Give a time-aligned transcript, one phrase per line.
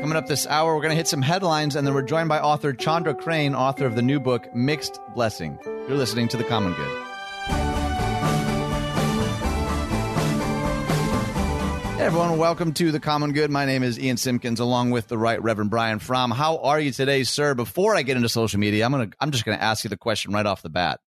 [0.00, 2.38] Coming up this hour, we're going to hit some headlines, and then we're joined by
[2.38, 5.58] author Chandra Crane, author of the new book, Mixed Blessing.
[5.64, 7.04] You're listening to The Common Good.
[11.96, 13.50] Hey everyone, welcome to The Common Good.
[13.50, 16.30] My name is Ian Simpkins, along with the Right Reverend Brian Fromm.
[16.30, 17.54] How are you today, sir?
[17.54, 20.32] Before I get into social media, I'm gonna I'm just gonna ask you the question
[20.32, 21.00] right off the bat.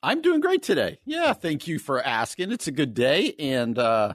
[0.00, 1.00] I'm doing great today.
[1.04, 2.52] Yeah, thank you for asking.
[2.52, 4.14] It's a good day, and uh,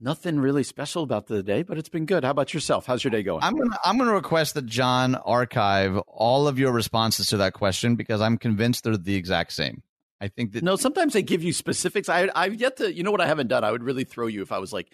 [0.00, 2.24] Nothing really special about the day, but it's been good.
[2.24, 2.86] How about yourself?
[2.86, 3.42] How's your day going?
[3.42, 7.94] I'm gonna I'm gonna request that John archive all of your responses to that question
[7.94, 9.82] because I'm convinced they're the exact same.
[10.20, 10.76] I think that no.
[10.76, 12.08] Sometimes they give you specifics.
[12.08, 12.92] I I've yet to.
[12.92, 13.62] You know what I haven't done.
[13.62, 14.92] I would really throw you if I was like,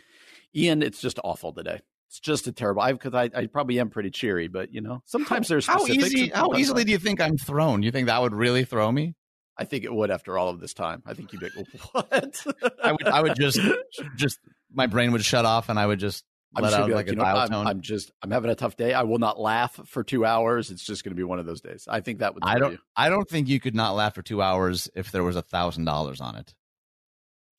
[0.55, 0.83] Ian.
[0.83, 1.80] It's just awful today.
[2.09, 2.83] It's just a terrible.
[2.83, 5.87] I because I, I probably am pretty cheery, but you know sometimes how, there's how
[5.87, 7.83] easy how easily do you think I'm thrown?
[7.83, 9.15] You think that would really throw me?
[9.57, 11.03] I think it would after all of this time.
[11.07, 12.47] I think you'd be like, what?
[12.83, 13.61] I would I would just
[14.17, 14.39] just
[14.73, 16.24] my brain would shut off and I would just
[16.55, 17.66] I'm let out like, like, a you know, dial I'm, tone.
[17.66, 18.93] I'm just I'm having a tough day.
[18.93, 20.71] I will not laugh for two hours.
[20.71, 21.87] It's just going to be one of those days.
[21.88, 22.43] I think that would.
[22.45, 22.73] I don't.
[22.73, 22.79] You.
[22.96, 25.85] I don't think you could not laugh for two hours if there was a thousand
[25.85, 26.54] dollars on it.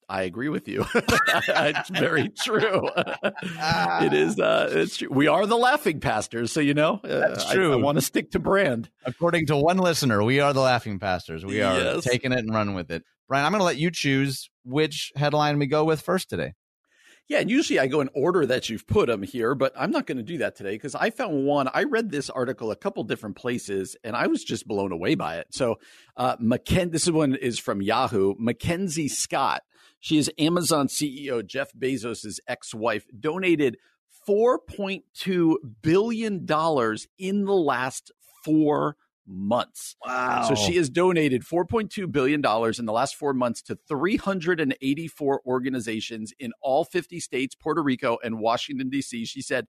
[0.10, 0.86] I agree with you.
[0.94, 2.90] it's very true.
[3.44, 4.38] it is.
[4.38, 5.08] Uh, it's true.
[5.10, 7.00] We are the laughing pastors, so you know.
[7.02, 7.72] Uh, That's true.
[7.72, 8.90] I, I want to stick to brand.
[9.06, 11.46] According to one listener, we are the laughing pastors.
[11.46, 12.04] We are Yes.
[12.04, 13.06] taking it and running with it.
[13.30, 16.56] Brian, I'm going to let you choose which headline we go with first today.
[17.32, 20.06] Yeah, and usually I go in order that you've put them here, but I'm not
[20.06, 21.70] going to do that today because I found one.
[21.74, 25.38] I read this article a couple different places, and I was just blown away by
[25.38, 25.48] it.
[25.52, 25.80] So,
[26.18, 28.36] uh, Macken, this one is from Yahoo.
[28.38, 29.62] Mackenzie Scott,
[30.02, 33.78] she is Amazon CEO Jeff Bezos' ex-wife, donated
[34.28, 38.12] 4.2 billion dollars in the last
[38.44, 39.96] four months.
[40.06, 40.46] Wow.
[40.50, 46.52] So she has donated $4.2 billion in the last four months to 384 organizations in
[46.62, 49.26] all 50 states, Puerto Rico, and Washington, D.C.
[49.26, 49.68] She said,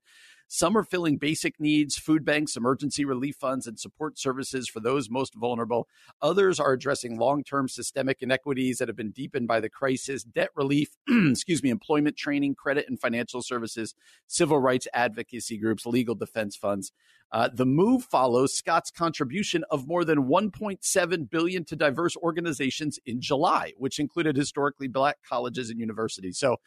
[0.55, 5.09] some are filling basic needs, food banks, emergency relief funds, and support services for those
[5.09, 5.89] most vulnerable.
[6.21, 10.51] Others are addressing long term systemic inequities that have been deepened by the crisis, debt
[10.55, 13.95] relief, excuse me, employment training, credit and financial services,
[14.27, 16.93] civil rights advocacy groups, legal defense funds.
[17.33, 23.23] Uh, the move follows Scott's contribution of more than 1.7 billion to diverse organizations in
[23.23, 26.39] July, which included historically black colleges and universities.
[26.39, 26.59] So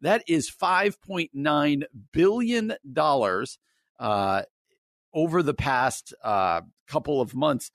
[0.00, 3.58] that is 5.9 billion dollars
[3.98, 4.42] uh,
[5.12, 7.72] over the past uh, couple of months.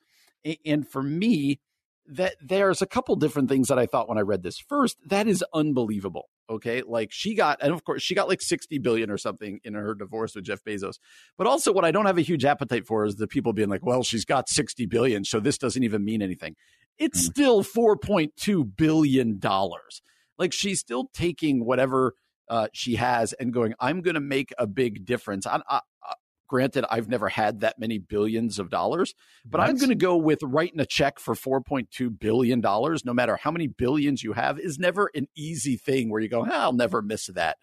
[0.64, 1.60] And for me,
[2.06, 4.58] that there's a couple different things that I thought when I read this.
[4.58, 6.30] First, that is unbelievable.
[6.50, 9.74] Okay, like she got, and of course she got like 60 billion or something in
[9.74, 10.94] her divorce with Jeff Bezos.
[11.36, 13.84] But also, what I don't have a huge appetite for is the people being like,
[13.84, 16.56] "Well, she's got 60 billion, so this doesn't even mean anything."
[16.96, 20.02] It's still 4.2 billion dollars.
[20.38, 22.14] Like she's still taking whatever
[22.48, 26.14] uh, she has and going, "I'm going to make a big difference." I, I, I,
[26.48, 29.14] granted, I've never had that many billions of dollars,
[29.44, 33.04] but I'm going to go with writing a check for 4.2 billion dollars.
[33.04, 36.44] No matter how many billions you have, is never an easy thing where you go,
[36.44, 37.58] "Ah, "I'll never miss that."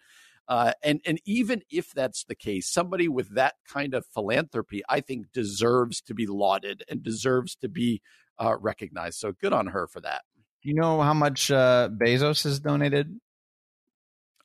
[0.48, 5.00] Uh, and and even if that's the case, somebody with that kind of philanthropy, I
[5.00, 8.00] think, deserves to be lauded and deserves to be
[8.38, 9.18] uh, recognized.
[9.18, 10.22] So good on her for that.
[10.62, 13.18] Do you know how much uh, Bezos has donated?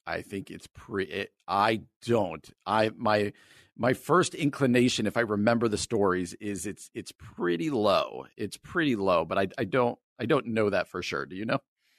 [0.06, 1.06] I think it's pre.
[1.06, 2.48] It, I don't.
[2.66, 3.34] I my
[3.82, 8.28] my first inclination, if I remember the stories, is it's it's pretty low.
[8.38, 11.26] It's pretty low, but I I don't I don't know that for sure.
[11.26, 11.58] Do you know?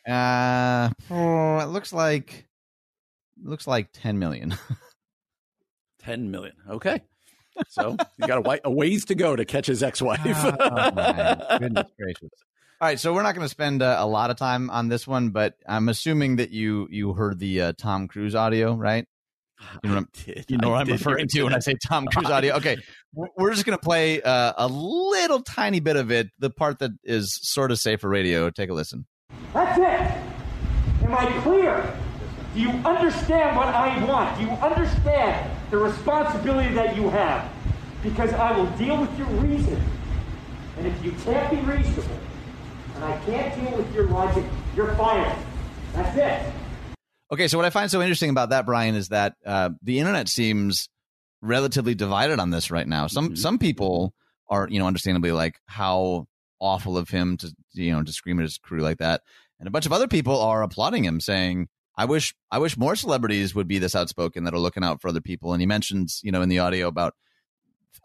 [0.08, 2.46] Uh, oh, it looks like
[3.42, 4.54] looks like 10 million.
[5.98, 6.54] Ten million.
[6.68, 7.02] Okay.
[7.68, 10.22] So you got a, a ways to go to catch his ex-wife.
[10.24, 12.30] oh, my goodness gracious.
[12.80, 15.06] All right, so we're not going to spend uh, a lot of time on this
[15.06, 19.06] one, but I'm assuming that you you heard the uh, Tom Cruise audio, right?
[19.82, 20.44] You know what I'm, did.
[20.48, 22.54] you know what I'm referring to when I say Tom Cruise audio.
[22.56, 22.76] Okay,
[23.14, 26.78] we're- we're just going to play uh, a little tiny bit of it, the part
[26.80, 28.50] that is sort of safe for radio.
[28.50, 29.06] Take a listen.
[29.52, 31.04] That's it.
[31.06, 31.96] Am I clear?
[32.54, 34.38] Do you understand what I want?
[34.38, 37.50] Do you understand the responsibility that you have?
[38.02, 39.80] Because I will deal with your reason.
[40.76, 42.18] And if you can't be reasonable,
[42.96, 44.44] and I can't deal with your logic,
[44.76, 45.36] you're fired.
[45.94, 46.52] That's it.
[47.32, 50.28] Okay, so what I find so interesting about that, Brian, is that uh, the internet
[50.28, 50.90] seems
[51.40, 53.06] relatively divided on this right now.
[53.06, 53.38] Some Mhm.
[53.38, 54.14] some people
[54.48, 56.26] are, you know, understandably like how
[56.60, 59.22] awful of him to you know to scream at his crew like that,
[59.58, 62.94] and a bunch of other people are applauding him, saying, "I wish I wish more
[62.96, 66.20] celebrities would be this outspoken that are looking out for other people." And he mentions,
[66.22, 67.14] you know, in the audio about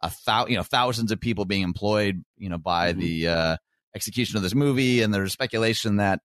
[0.01, 2.99] a thou you know thousands of people being employed, you know, by Mhm.
[2.99, 3.57] the uh,
[3.93, 6.21] execution of this movie, and there's speculation that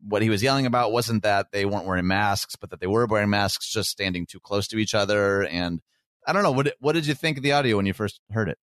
[0.00, 3.06] what he was yelling about wasn't that they weren't wearing masks, but that they were
[3.06, 5.44] wearing masks just standing too close to each other.
[5.44, 5.80] And
[6.26, 6.52] I don't know.
[6.52, 8.58] What what did you think of the audio when you first heard it?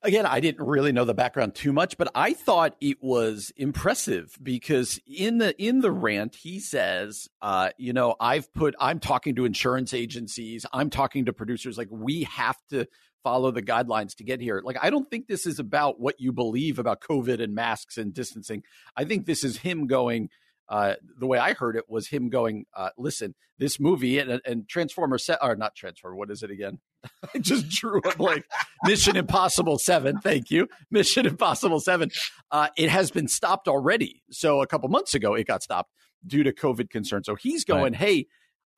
[0.00, 4.38] Again, I didn't really know the background too much, but I thought it was impressive
[4.40, 9.34] because in the in the rant he says, uh, you know, I've put I'm talking
[9.36, 12.86] to insurance agencies, I'm talking to producers like we have to
[13.22, 14.60] follow the guidelines to get here.
[14.64, 18.12] Like I don't think this is about what you believe about COVID and masks and
[18.12, 18.62] distancing.
[18.96, 20.30] I think this is him going
[20.68, 24.68] uh, the way I heard it was him going, uh, "Listen, this movie and, and
[24.68, 26.14] Transformer set or not Transformer.
[26.14, 26.78] What is it again?
[27.34, 28.44] I just drew a blank.
[28.84, 30.18] Mission Impossible Seven.
[30.18, 32.10] Thank you, Mission Impossible Seven.
[32.50, 34.22] Uh, it has been stopped already.
[34.30, 35.90] So a couple months ago, it got stopped
[36.26, 37.26] due to COVID concerns.
[37.26, 38.00] So he's going, right.
[38.00, 38.26] "Hey."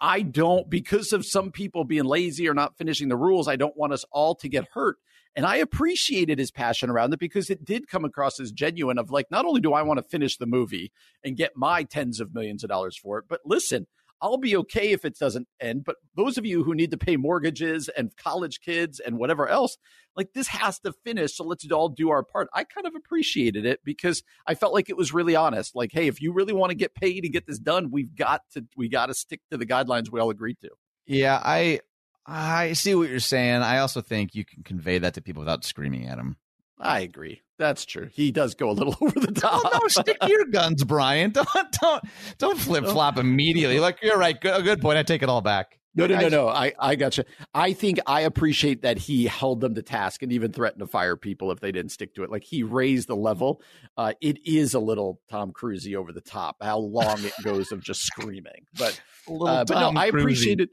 [0.00, 3.76] I don't, because of some people being lazy or not finishing the rules, I don't
[3.76, 4.96] want us all to get hurt.
[5.36, 9.10] And I appreciated his passion around it because it did come across as genuine of
[9.10, 10.90] like, not only do I want to finish the movie
[11.24, 13.86] and get my tens of millions of dollars for it, but listen,
[14.22, 15.84] I'll be okay if it doesn't end.
[15.84, 19.78] But those of you who need to pay mortgages and college kids and whatever else,
[20.16, 21.36] like this has to finish.
[21.36, 22.48] So let's all do our part.
[22.54, 25.74] I kind of appreciated it because I felt like it was really honest.
[25.74, 28.42] Like, hey, if you really want to get paid and get this done, we've got
[28.52, 30.70] to we got to stick to the guidelines we all agreed to.
[31.06, 31.80] Yeah, I
[32.26, 33.62] I see what you're saying.
[33.62, 36.36] I also think you can convey that to people without screaming at them.
[36.78, 37.42] I agree.
[37.60, 38.08] That's true.
[38.10, 39.60] He does go a little over the top.
[39.62, 41.30] Oh, no, stick to your guns, Brian.
[41.34, 41.46] Don't
[41.80, 42.04] don't
[42.38, 43.80] don't flip flop immediately.
[43.80, 44.40] Like you're right.
[44.40, 44.96] Good, good point.
[44.96, 45.78] I take it all back.
[45.94, 46.48] No, no, no, no.
[46.48, 47.24] I, I got you.
[47.52, 51.16] I think I appreciate that he held them to task and even threatened to fire
[51.16, 52.30] people if they didn't stick to it.
[52.30, 53.60] Like he raised the level.
[53.96, 56.56] Uh, it is a little Tom Cruisey over the top.
[56.62, 60.70] How long it goes of just screaming, but uh, but no, I appreciated.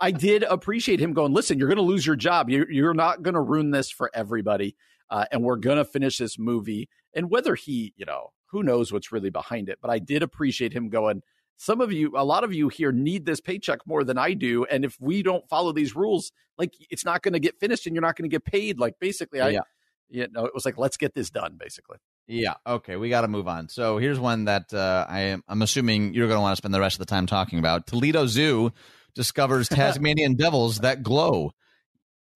[0.00, 2.48] I did appreciate him going, listen, you're going to lose your job.
[2.48, 4.76] You're, you're not going to ruin this for everybody.
[5.10, 6.88] Uh, and we're going to finish this movie.
[7.14, 9.78] And whether he, you know, who knows what's really behind it.
[9.80, 11.22] But I did appreciate him going,
[11.56, 14.64] some of you, a lot of you here need this paycheck more than I do.
[14.64, 17.94] And if we don't follow these rules, like it's not going to get finished and
[17.94, 18.78] you're not going to get paid.
[18.78, 19.60] Like basically, I, yeah.
[20.08, 21.98] you know, it was like, let's get this done, basically.
[22.26, 22.54] Yeah.
[22.66, 22.96] Okay.
[22.96, 23.68] We got to move on.
[23.68, 26.72] So here's one that uh, I am, I'm assuming you're going to want to spend
[26.72, 27.86] the rest of the time talking about.
[27.86, 28.72] Toledo Zoo
[29.14, 31.52] discovers Tasmanian devils that glow.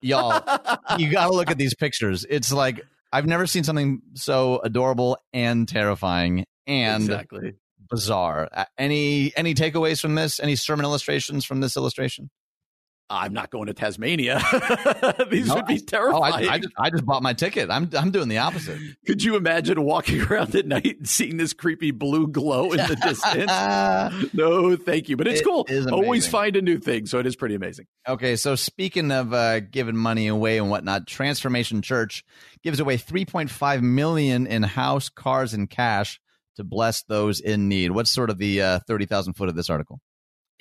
[0.03, 0.43] Y'all,
[0.97, 2.25] you got to look at these pictures.
[2.29, 7.53] It's like I've never seen something so adorable and terrifying and exactly.
[7.89, 8.49] bizarre.
[8.77, 10.39] Any any takeaways from this?
[10.39, 12.29] Any sermon illustrations from this illustration?
[13.09, 14.41] I'm not going to Tasmania.
[15.29, 16.15] These no, would be terrifying.
[16.15, 17.69] Oh, I, I, just, I, just, bought my ticket.
[17.69, 18.79] I'm I'm doing the opposite.
[19.05, 22.95] Could you imagine walking around at night and seeing this creepy blue glow in the
[22.95, 24.33] distance?
[24.33, 25.17] no, thank you.
[25.17, 25.67] But it's it cool.
[25.91, 27.85] Always find a new thing, so it is pretty amazing.
[28.07, 32.23] Okay, so speaking of uh, giving money away and whatnot, Transformation Church
[32.63, 36.19] gives away 3.5 million in house, cars, and cash
[36.55, 37.91] to bless those in need.
[37.91, 39.99] What's sort of the uh, 30,000 foot of this article?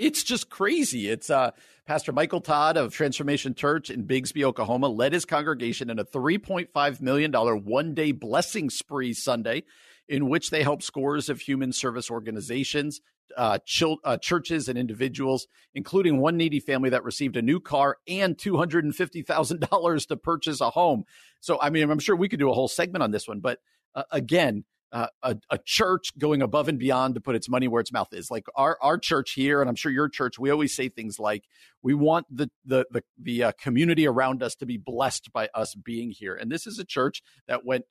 [0.02, 1.08] It's just crazy.
[1.08, 1.52] It's uh,
[1.86, 7.00] Pastor Michael Todd of Transformation Church in Bixby, Oklahoma, led his congregation in a $3.5
[7.00, 9.62] million one day blessing spree Sunday,
[10.08, 13.00] in which they helped scores of human service organizations,
[13.36, 17.98] uh, ch- uh, churches, and individuals, including one needy family that received a new car
[18.08, 21.04] and $250,000 to purchase a home.
[21.38, 23.60] So, I mean, I'm sure we could do a whole segment on this one, but
[23.94, 27.80] uh, again, uh, a, a, church going above and beyond to put its money where
[27.80, 28.30] its mouth is.
[28.30, 31.44] Like our our church here, and I'm sure your church, we always say things like,
[31.82, 35.74] "We want the the the, the uh, community around us to be blessed by us
[35.74, 37.86] being here." And this is a church that went.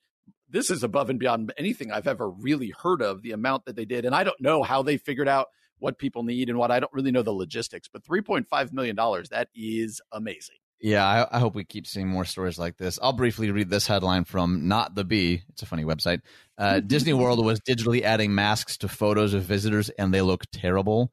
[0.47, 3.23] This is above and beyond anything I've ever really heard of.
[3.23, 5.47] The amount that they did, and I don't know how they figured out
[5.79, 7.89] what people need and what I don't really know the logistics.
[7.91, 10.60] But 3.5 million dollars, that is amazing.
[10.81, 12.97] Yeah, I, I, hope we keep seeing more stories like this.
[13.01, 15.43] I'll briefly read this headline from Not the Bee.
[15.49, 16.21] It's a funny website.
[16.57, 21.11] Uh, Disney World was digitally adding masks to photos of visitors, and they look terrible.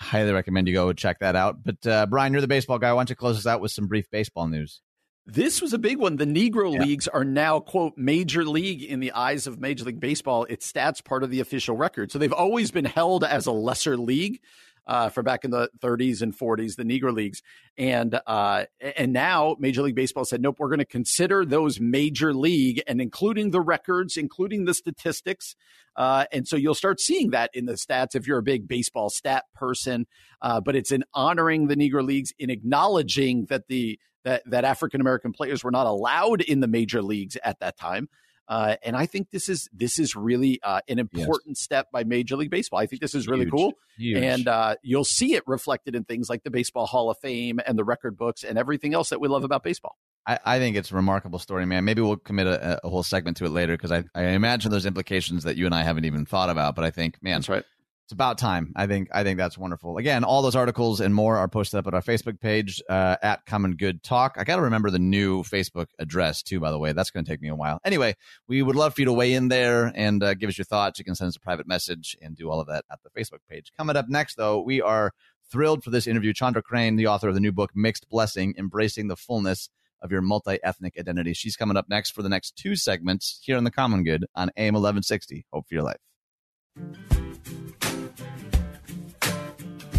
[0.00, 1.62] Highly recommend you go check that out.
[1.62, 2.94] But uh, Brian, you're the baseball guy.
[2.94, 4.80] Why don't you close us out with some brief baseball news?
[5.26, 6.16] This was a big one.
[6.16, 6.82] The Negro yeah.
[6.82, 10.44] Leagues are now, quote, major league in the eyes of Major League Baseball.
[10.44, 12.10] Its stats part of the official record.
[12.10, 14.40] So they've always been held as a lesser league
[14.86, 17.42] uh, for back in the 30s and 40s, the Negro Leagues,
[17.76, 18.64] and uh,
[18.96, 23.00] and now Major League Baseball said, nope, we're going to consider those major league and
[23.00, 25.56] including the records, including the statistics,
[25.96, 29.10] uh, and so you'll start seeing that in the stats if you're a big baseball
[29.10, 30.06] stat person.
[30.42, 35.00] Uh, but it's in honoring the Negro Leagues, in acknowledging that the that that African
[35.00, 38.08] American players were not allowed in the major leagues at that time.
[38.48, 41.60] Uh, and I think this is this is really uh, an important yes.
[41.60, 42.78] step by Major League Baseball.
[42.78, 43.52] I think this is really Huge.
[43.52, 44.22] cool, Huge.
[44.22, 47.78] and uh, you'll see it reflected in things like the Baseball Hall of Fame and
[47.78, 49.96] the record books and everything else that we love about baseball.
[50.26, 51.84] I, I think it's a remarkable story, man.
[51.84, 54.86] Maybe we'll commit a, a whole segment to it later because I, I imagine there's
[54.86, 56.74] implications that you and I haven't even thought about.
[56.74, 57.64] But I think, man, that's right
[58.04, 58.70] it's about time.
[58.76, 59.96] I think I think that's wonderful.
[59.96, 63.46] Again, all those articles and more are posted up at our Facebook page uh, at
[63.46, 64.34] Common Good Talk.
[64.36, 66.60] I got to remember the new Facebook address too.
[66.60, 67.80] By the way, that's going to take me a while.
[67.82, 68.14] Anyway,
[68.46, 70.98] we would love for you to weigh in there and uh, give us your thoughts.
[70.98, 73.40] You can send us a private message and do all of that at the Facebook
[73.48, 73.72] page.
[73.78, 75.12] Coming up next, though, we are
[75.50, 76.34] thrilled for this interview.
[76.34, 79.70] Chandra Crane, the author of the new book Mixed Blessing: Embracing the Fullness
[80.02, 81.32] of Your Multi Ethnic Identity.
[81.32, 84.50] She's coming up next for the next two segments here on the Common Good on
[84.58, 85.46] AM 1160.
[85.50, 87.23] Hope for your life.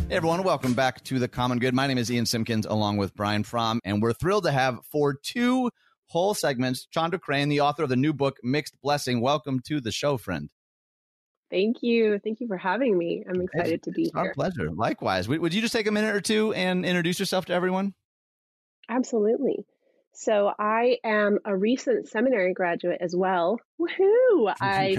[0.08, 1.74] Hey everyone, welcome back to the Common Good.
[1.74, 5.16] My name is Ian Simpkins along with Brian Fromm, and we're thrilled to have for
[5.16, 5.72] two
[6.06, 9.20] whole segments Chandra Crane, the author of the new book Mixed Blessing.
[9.20, 10.52] Welcome to the show, friend.
[11.50, 12.20] Thank you.
[12.24, 13.24] Thank you for having me.
[13.28, 14.26] I'm excited it's, to be it's here.
[14.26, 14.70] Our pleasure.
[14.72, 15.28] Likewise.
[15.28, 17.96] Would you just take a minute or two and introduce yourself to everyone?
[18.88, 19.66] Absolutely.
[20.16, 23.60] So I am a recent seminary graduate as well.
[23.80, 24.54] Woohoo!
[24.62, 24.98] I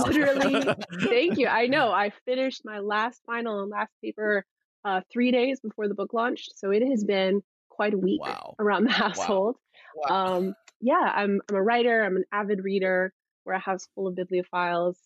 [0.06, 0.74] literally,
[1.08, 1.46] thank you.
[1.46, 4.44] I know I finished my last final and last paper
[4.84, 8.54] uh, three days before the book launched, so it has been quite a week wow.
[8.58, 9.56] around the household.
[9.94, 10.06] Wow.
[10.08, 10.36] Wow.
[10.36, 12.02] Um, yeah, I'm I'm a writer.
[12.02, 13.12] I'm an avid reader.
[13.44, 14.96] We're a house full of bibliophiles.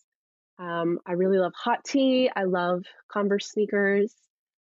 [0.57, 2.29] Um, I really love hot tea.
[2.33, 4.13] I love Converse sneakers.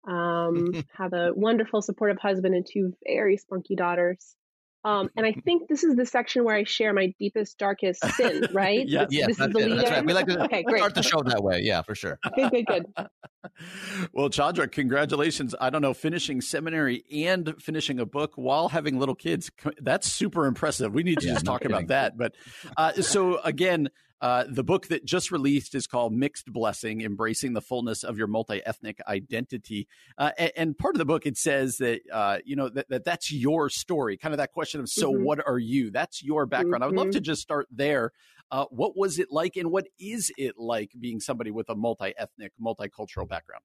[0.06, 4.34] Um, have a wonderful, supportive husband and two very spunky daughters.
[4.82, 8.48] Um, and I think this is the section where I share my deepest, darkest sin,
[8.52, 8.88] right?
[8.88, 9.76] yes, yes, this that's, is the it.
[9.76, 10.06] that's right.
[10.06, 10.78] We like to Okay, great.
[10.78, 11.60] start the show that way.
[11.60, 12.18] Yeah, for sure.
[12.34, 12.86] Good, good, good.
[14.12, 15.54] well, Chandra, congratulations.
[15.60, 19.50] I don't know, finishing seminary and finishing a book while having little kids.
[19.80, 20.94] That's super impressive.
[20.94, 21.76] We need to Yeah, just no talk kidding.
[21.76, 22.16] about that.
[22.16, 22.34] But
[22.76, 27.60] uh, so, again, uh, the book that just released is called Mixed Blessing Embracing the
[27.60, 29.88] Fullness of Your Multi Ethnic Identity.
[30.18, 33.04] Uh, and, and, part of the book, it says that, uh, you know, that, that
[33.04, 35.22] that's your story, kind of that question of, so Mhm.
[35.22, 35.90] what are you?
[35.90, 36.84] That's your background.
[36.84, 37.12] I would love Mhm.
[37.12, 38.12] to just start there.
[38.50, 42.12] Uh, what was it like, and what is it like being somebody with a multi
[42.18, 43.62] ethnic, multicultural background?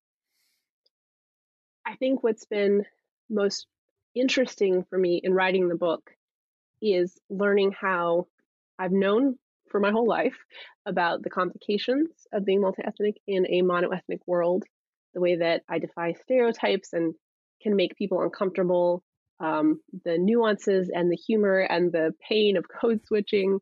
[1.85, 2.85] I think what's been
[3.29, 3.67] most
[4.13, 6.11] interesting for me in writing the book
[6.81, 8.27] is learning how
[8.77, 9.37] I've known
[9.69, 10.37] for my whole life
[10.85, 14.63] about the complications of being multi ethnic in a monoethnic world,
[15.13, 17.13] the way that I defy stereotypes and
[17.61, 19.03] can make people uncomfortable,
[19.39, 23.59] um, the nuances and the humor and the pain of code switching.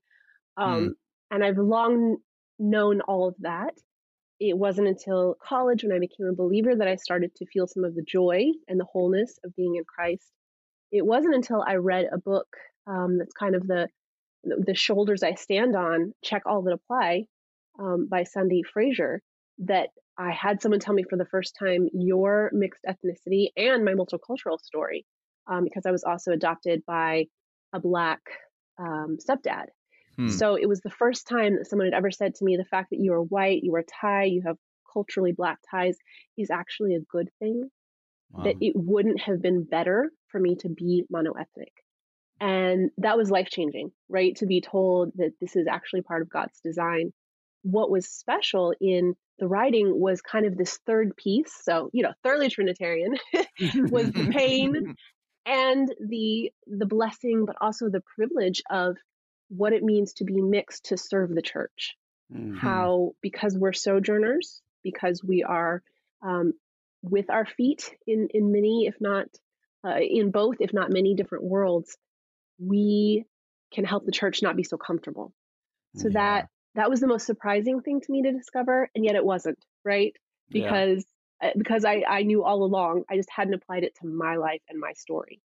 [0.57, 0.95] Um,
[1.31, 2.17] And I've long
[2.59, 3.73] known all of that.
[4.39, 7.83] It wasn't until college when I became a believer that I started to feel some
[7.83, 10.29] of the joy and the wholeness of being in Christ.
[10.91, 12.47] It wasn't until I read a book
[12.85, 13.87] um, that's kind of the
[14.43, 17.25] the shoulders I stand on, check all that apply,
[17.79, 19.21] um, by Sundee Frazier,
[19.59, 23.93] that I had someone tell me for the first time your mixed ethnicity and my
[23.93, 25.05] multicultural story,
[25.47, 27.25] um, because I was also adopted by
[27.73, 28.21] a black
[28.79, 29.65] um, stepdad.
[30.17, 30.29] Hmm.
[30.29, 32.91] So it was the first time that someone had ever said to me, the fact
[32.91, 34.57] that you are white, you are Thai, you have
[34.91, 35.97] culturally black ties
[36.37, 37.69] is actually a good thing.
[38.31, 38.43] Wow.
[38.43, 41.73] That it wouldn't have been better for me to be monoethnic.
[42.43, 44.35] And that was life changing, right?
[44.37, 47.13] To be told that this is actually part of God's design.
[47.61, 51.53] What was special in the writing was kind of this third piece.
[51.63, 53.15] So, you know, thoroughly Trinitarian
[53.89, 54.93] was the pain
[55.45, 58.97] and the the blessing, but also the privilege of
[59.47, 61.95] what it means to be mixed to serve the church.
[62.29, 62.57] Mhm.
[62.57, 65.81] How because we're sojourners, because we are
[66.21, 66.51] um,
[67.01, 69.27] with our feet in in many, if not
[69.87, 71.97] uh, in both, if not many different worlds,
[72.59, 73.25] we
[73.73, 75.33] can help the church not be so comfortable.
[75.95, 76.13] So Yeah.
[76.13, 79.63] that that was the most surprising thing to me to discover, and yet it wasn't
[79.85, 80.15] right
[80.49, 81.05] because
[81.41, 83.03] uh, because I I knew all along.
[83.09, 85.41] I just hadn't applied it to my life and my story.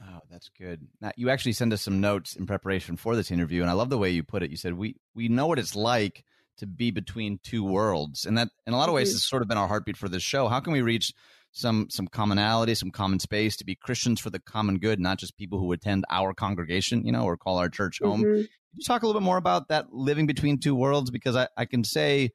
[0.00, 0.86] Oh, that's good.
[1.00, 3.90] Now, you actually sent us some notes in preparation for this interview, and I love
[3.90, 4.50] the way you put it.
[4.50, 6.24] You said we we know what it's like
[6.58, 9.14] to be between two worlds, and that in a lot of ways Mhm.
[9.14, 10.48] has sort of been our heartbeat for this show.
[10.48, 11.12] How can we reach
[11.54, 15.36] some some commonality, some common space to be Christians for the common good, not just
[15.38, 18.22] people who attend our congregation, you know, or call our church home?
[18.22, 18.34] Mhm.
[18.34, 21.10] Can you talk a little bit more about that living between two worlds?
[21.10, 22.30] Because I, I can say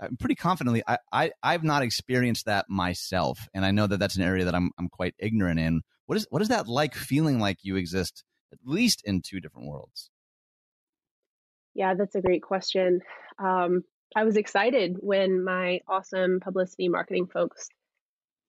[0.00, 3.48] uh, pretty confidently, I, I, I've not experienced that myself.
[3.54, 5.82] And I know that that's an area that I'm, I'm quite ignorant in.
[6.06, 9.68] What is, what is that like feeling like you exist at least in two different
[9.68, 10.10] worlds?
[11.74, 13.00] Yeah, that's a great question.
[13.38, 13.84] Um,
[14.16, 17.68] I was excited when my awesome publicity marketing folks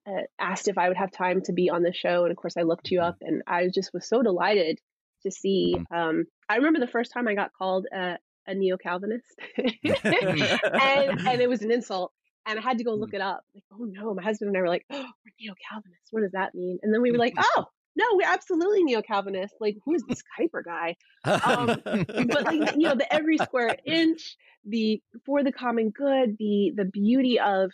[0.09, 2.57] Uh, asked if I would have time to be on the show, and of course,
[2.57, 3.27] I looked you up, mm-hmm.
[3.27, 4.79] and I just was so delighted
[5.23, 5.75] to see.
[5.77, 5.93] Mm-hmm.
[5.95, 9.25] Um, I remember the first time I got called a, a neo Calvinist,
[9.57, 12.11] and and it was an insult,
[12.47, 13.17] and I had to go look mm-hmm.
[13.17, 13.43] it up.
[13.53, 16.07] Like, oh no, my husband and I were like, oh, we're neo Calvinists.
[16.11, 16.79] What does that mean?
[16.81, 17.65] And then we were like, oh.
[17.95, 19.55] No, we're absolutely neo Calvinist.
[19.59, 20.95] Like, who is this Kuyper guy?
[21.25, 26.71] Um, but like you know the every square inch the for the common good the
[26.75, 27.71] the beauty of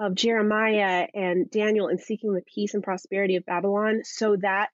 [0.00, 4.70] of Jeremiah and Daniel and seeking the peace and prosperity of Babylon so that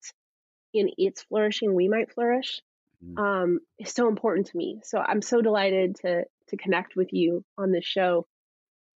[0.72, 2.60] in its flourishing we might flourish
[3.02, 3.18] mm.
[3.18, 4.80] um, is so important to me.
[4.84, 8.26] So I'm so delighted to to connect with you on this show.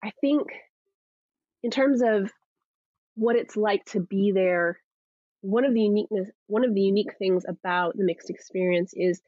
[0.04, 0.48] I think
[1.62, 2.30] in terms of
[3.14, 4.78] what it's like to be there,
[5.40, 9.20] one of the uniqueness one of the unique things about the mixed experience is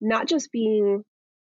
[0.00, 1.04] not just being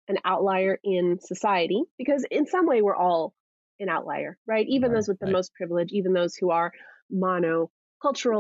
[0.09, 3.33] an outlier in society, because in some way we're all
[3.81, 4.67] an outlier, right?
[4.69, 5.33] Even right, those with the right.
[5.33, 6.73] most privilege, even those who are
[7.13, 7.69] monocultural,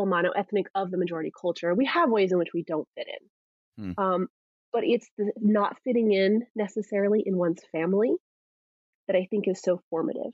[0.06, 3.94] monoethnic of the majority culture, we have ways in which we don't fit in.
[3.94, 4.00] Hmm.
[4.00, 4.28] Um,
[4.72, 8.14] but it's the not fitting in necessarily in one's family
[9.06, 10.32] that I think is so formative,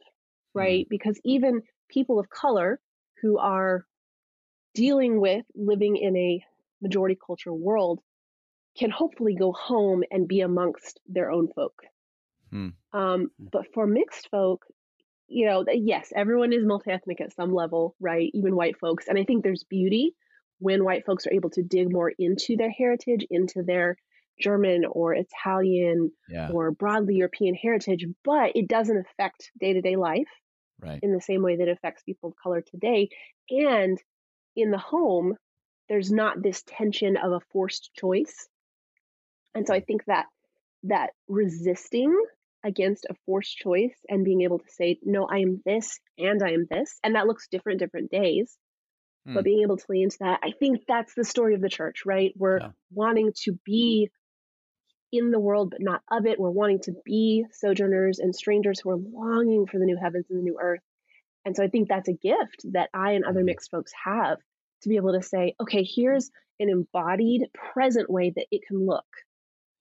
[0.54, 0.87] right?
[0.87, 0.88] Hmm.
[0.90, 2.80] Because even people of color
[3.23, 3.85] who are
[4.75, 6.45] dealing with living in a
[6.80, 8.00] majority culture world
[8.78, 11.83] can hopefully go home and be amongst their own folk.
[12.50, 12.69] Hmm.
[12.92, 13.47] Um, hmm.
[13.52, 14.64] but for mixed folk,
[15.30, 18.30] you know, yes, everyone is multi-ethnic at some level, right?
[18.34, 19.06] Even white folks.
[19.08, 20.14] And I think there's beauty
[20.58, 23.96] when white folks are able to dig more into their heritage, into their
[24.40, 26.50] German or Italian yeah.
[26.50, 30.28] or broadly European heritage, but it doesn't affect day-to-day life
[30.80, 30.99] right.
[31.02, 33.08] in the same way that it affects people of color today.
[33.50, 33.99] And
[34.56, 35.37] in the home,
[35.88, 38.49] there's not this tension of a forced choice.
[39.54, 40.26] And so I think that
[40.84, 42.16] that resisting
[42.64, 46.50] against a forced choice and being able to say, no, I am this and I
[46.50, 46.99] am this.
[47.02, 48.57] And that looks different different days.
[49.26, 49.35] Hmm.
[49.35, 52.02] But being able to lean into that, I think that's the story of the church,
[52.07, 52.33] right?
[52.37, 52.69] We're yeah.
[52.93, 54.11] wanting to be
[55.12, 56.38] in the world, but not of it.
[56.38, 60.38] We're wanting to be sojourners and strangers who are longing for the new heavens and
[60.38, 60.81] the new earth.
[61.45, 63.47] And so I think that's a gift that I and other mm-hmm.
[63.47, 64.38] mixed folks have
[64.83, 69.07] to be able to say, okay, here's an embodied present way that it can look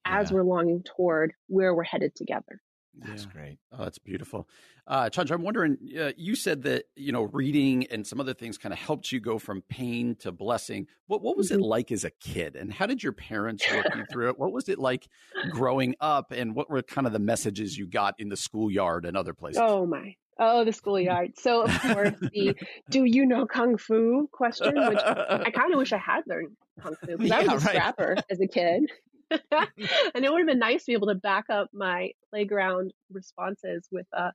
[0.04, 0.36] as yeah.
[0.36, 2.60] we're longing toward where we're headed together.
[2.98, 3.32] That's yeah.
[3.32, 3.58] great.
[3.72, 4.48] Oh, that's beautiful.
[4.86, 8.58] Uh, Chandra, I'm wondering, uh, you said that, you know, reading and some other things
[8.58, 10.86] kind of helped you go from pain to blessing.
[11.06, 11.60] What, what was mm-hmm.
[11.60, 12.56] it like as a kid?
[12.56, 14.38] And how did your parents work you through it?
[14.38, 15.08] What was it like
[15.50, 16.32] growing up?
[16.32, 19.62] And what were kind of the messages you got in the schoolyard and other places?
[19.64, 20.16] Oh, my.
[20.42, 21.38] Oh, the schoolyard.
[21.38, 22.56] So, of course, the
[22.88, 26.96] do you know Kung Fu question, which I kind of wish I had learned Kung
[26.96, 27.76] Fu because yeah, I was a right.
[27.76, 28.90] scrapper as a kid.
[29.50, 33.86] and it would have been nice to be able to back up my playground responses
[33.90, 34.32] with a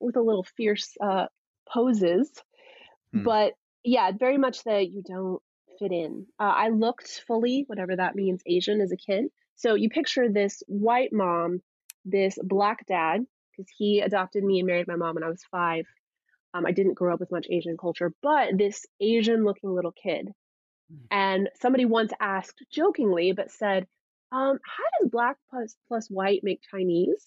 [0.00, 1.26] with a little fierce uh,
[1.68, 2.30] poses.
[3.12, 3.24] Hmm.
[3.24, 3.52] But
[3.84, 5.42] yeah, very much that you don't
[5.78, 6.26] fit in.
[6.38, 9.26] Uh, I looked fully, whatever that means, Asian as a kid.
[9.56, 11.60] So you picture this white mom,
[12.04, 15.86] this black dad, because he adopted me and married my mom when I was five.
[16.54, 20.28] Um, I didn't grow up with much Asian culture, but this Asian looking little kid.
[20.90, 21.04] Hmm.
[21.10, 23.86] And somebody once asked jokingly, but said,
[24.30, 27.24] um, how does black plus plus white make Chinese?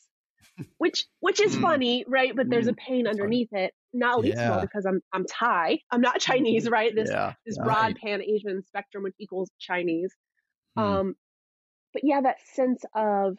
[0.78, 1.62] Which which is mm.
[1.62, 2.36] funny, right?
[2.36, 2.78] But there's a mm.
[2.78, 3.74] pain underneath it.
[3.94, 4.50] Not least yeah.
[4.50, 5.80] of all because I'm I'm Thai.
[5.90, 6.94] I'm not Chinese, right?
[6.94, 7.34] This yeah.
[7.46, 7.96] this broad right.
[7.96, 10.14] pan Asian spectrum which equals Chinese.
[10.78, 10.82] Mm.
[10.82, 11.16] Um,
[11.94, 13.38] but yeah, that sense of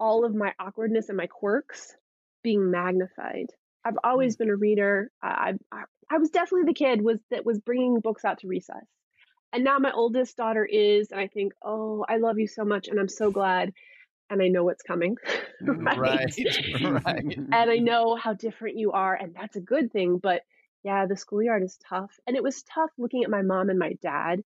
[0.00, 1.94] all of my awkwardness and my quirks
[2.42, 3.46] being magnified.
[3.84, 4.38] I've always mm.
[4.38, 5.10] been a reader.
[5.22, 8.86] I, I I was definitely the kid was that was bringing books out to recess.
[9.52, 12.88] And now my oldest daughter is, and I think, oh, I love you so much,
[12.88, 13.72] and I'm so glad,
[14.30, 15.16] and I know what's coming,
[15.60, 15.98] right?
[15.98, 16.34] right,
[17.04, 17.36] right.
[17.36, 20.18] And I know how different you are, and that's a good thing.
[20.18, 20.42] But
[20.84, 23.92] yeah, the schoolyard is tough, and it was tough looking at my mom and my
[24.02, 24.42] dad,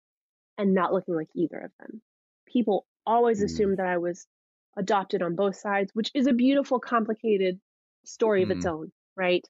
[0.59, 2.03] and not looking like either of them.
[2.47, 3.45] People always mm.
[3.45, 4.27] assumed that I was
[4.77, 7.61] adopted on both sides, which is a beautiful, complicated
[8.05, 8.45] story mm.
[8.45, 8.73] of its mm.
[8.73, 9.47] own, right?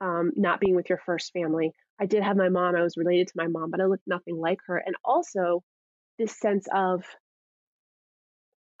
[0.00, 1.72] Um, not being with your first family.
[2.00, 2.74] I did have my mom.
[2.74, 4.76] I was related to my mom, but I looked nothing like her.
[4.76, 5.62] And also
[6.18, 7.04] this sense of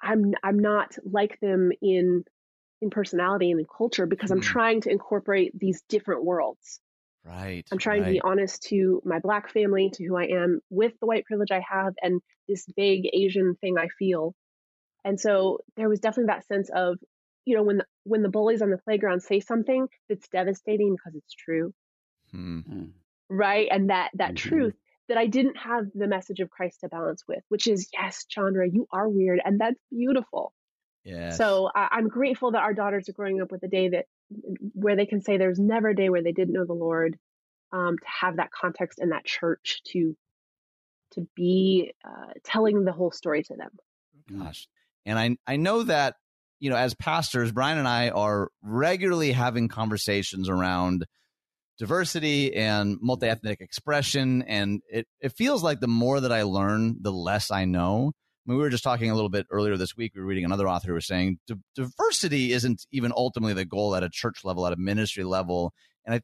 [0.00, 2.24] I'm I'm not like them in
[2.80, 4.44] in personality and in culture because I'm hmm.
[4.44, 6.80] trying to incorporate these different worlds.
[7.24, 7.66] Right.
[7.72, 8.08] I'm trying right.
[8.08, 11.50] to be honest to my black family, to who I am, with the white privilege
[11.50, 14.34] I have, and this big Asian thing I feel.
[15.04, 16.98] And so there was definitely that sense of,
[17.46, 21.14] you know, when the, when the bullies on the playground say something that's devastating because
[21.14, 21.72] it's true,
[22.30, 22.60] hmm.
[23.28, 23.68] Right?
[23.70, 24.48] And that that mm-hmm.
[24.48, 24.74] truth
[25.08, 28.68] that I didn't have the message of Christ to balance with, which is yes, Chandra,
[28.68, 30.52] you are weird, and that's beautiful.
[31.04, 31.30] Yeah.
[31.30, 34.06] So I, am grateful that our daughters are growing up with a day that
[34.72, 37.18] where they can say there's never a day where they didn't know the Lord.
[37.72, 40.16] Um, to have that context and that church to
[41.14, 43.70] to be uh, telling the whole story to them.
[44.38, 44.68] Gosh,
[45.04, 46.14] and I I know that
[46.60, 51.04] you know as pastors, Brian and I are regularly having conversations around
[51.78, 54.42] diversity and multi ethnic expression.
[54.42, 58.12] And it, it feels like the more that I learn, the less I know.
[58.46, 60.12] I mean, we were just talking a little bit earlier this week.
[60.14, 61.38] We were reading another author who was saying
[61.74, 65.72] diversity isn't even ultimately the goal at a church level, at a ministry level.
[66.04, 66.20] And I,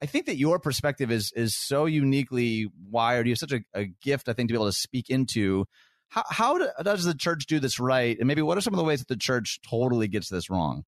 [0.00, 3.26] I think that your perspective is is so uniquely wired.
[3.26, 5.64] You have such a, a gift, I think, to be able to speak into.
[6.08, 8.16] How how do, does the church do this right?
[8.16, 10.84] And maybe what are some of the ways that the church totally gets this wrong?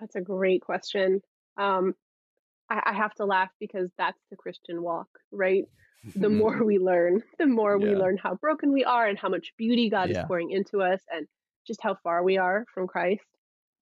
[0.00, 1.20] That's a great question.
[1.56, 1.94] Um,
[2.70, 5.64] I, I have to laugh because that's the Christian walk, right?
[6.14, 9.52] The more we learn, the more we learn how broken we are and how much
[9.58, 10.10] beauty God Yeah.
[10.10, 11.26] is pouring into us and
[11.66, 13.26] just how far we are from Christ.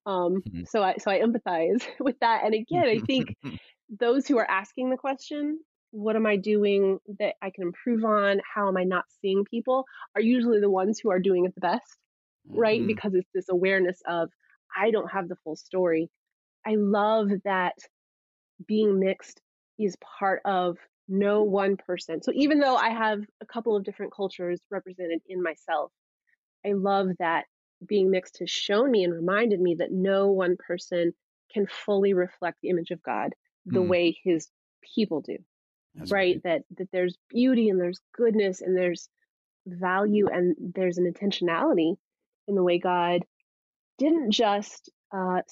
[0.07, 0.64] Um, Mhm.
[0.64, 2.44] so I so I empathize with that.
[2.44, 3.35] And again, I think
[3.88, 8.40] those who are asking the question, what am I doing that I can improve on?
[8.55, 9.85] How am I not seeing people?
[10.14, 11.98] Are usually the ones who are doing it the best
[12.57, 12.83] right?
[12.83, 12.87] Mhm.
[12.87, 14.31] Because it's this awareness of
[14.77, 16.11] I don't have the full story.
[16.66, 17.74] I love that
[18.66, 19.40] being mixed
[19.79, 22.23] is part of no one person.
[22.23, 25.92] So even though I have a couple of different cultures represented in myself,
[26.66, 27.47] I love that
[27.87, 31.12] being mixed has shown me and reminded me that no one person
[31.53, 33.35] can fully reflect the image of God
[33.66, 33.85] the Hmm.
[33.85, 34.51] way his
[34.97, 35.38] people do
[35.94, 39.09] That's right that that there's beauty and there's goodness and there's
[39.66, 41.97] value and there's an intentionality
[42.49, 43.23] in the way god
[43.99, 45.42] didn't just uh,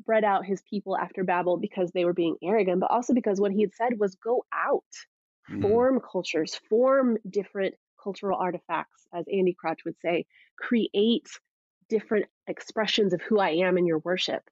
[0.00, 3.52] spread out his people after babel because they were being arrogant but also because what
[3.52, 4.84] he had said was go out
[5.48, 5.60] Mhm.
[5.60, 10.24] form cultures form different cultural artifacts as andy crouch would say
[10.58, 11.26] create
[11.88, 14.42] different expressions of who i am in your worship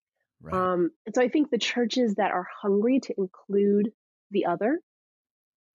[0.41, 0.55] Right.
[0.55, 3.93] um, and so I think the churches that are hungry to include
[4.31, 4.81] the other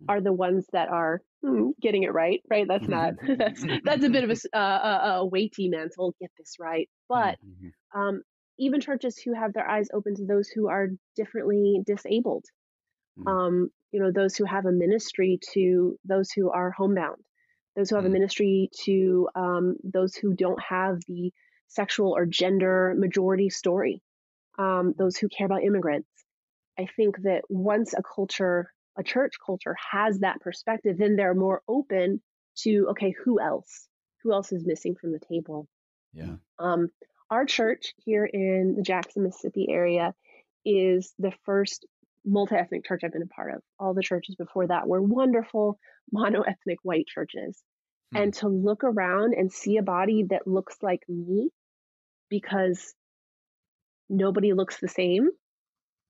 [0.08, 2.42] are the ones that are hmm, getting it right.
[2.50, 2.68] Right?
[2.68, 6.16] That's not that's that's a bit of a, s- uh, a, a weighty mantle.
[6.20, 7.74] Get this right, but Mhm.
[7.96, 8.24] um,
[8.60, 12.46] even churches who have their eyes open to those who are differently disabled,
[13.18, 13.26] Mm.
[13.28, 17.24] um, you know, those who have a ministry to those who are homebound,
[17.76, 18.14] those who have a Mm.
[18.14, 21.32] ministry to um, those who don't have the
[21.68, 24.02] sexual or gender majority story,
[24.60, 26.10] um, those who care about immigrants.
[26.78, 31.62] I think that once a culture, a church culture, has that perspective, then they're more
[31.68, 32.22] open
[32.60, 33.88] to okay, who else?
[34.24, 35.68] Who else is missing from the table?
[36.14, 36.38] yeah.
[36.60, 36.90] Um,
[37.30, 40.14] our church here in the Jackson, Mississippi area
[40.66, 41.86] is the first
[42.26, 43.62] multi ethnic church I've been a part of.
[43.80, 45.80] All the churches before that were wonderful
[46.12, 47.62] mono ethnic white churches.
[48.12, 48.18] Hmm.
[48.18, 51.50] And to look around and see a body that looks like me
[52.30, 52.94] because
[54.10, 55.30] nobody looks the same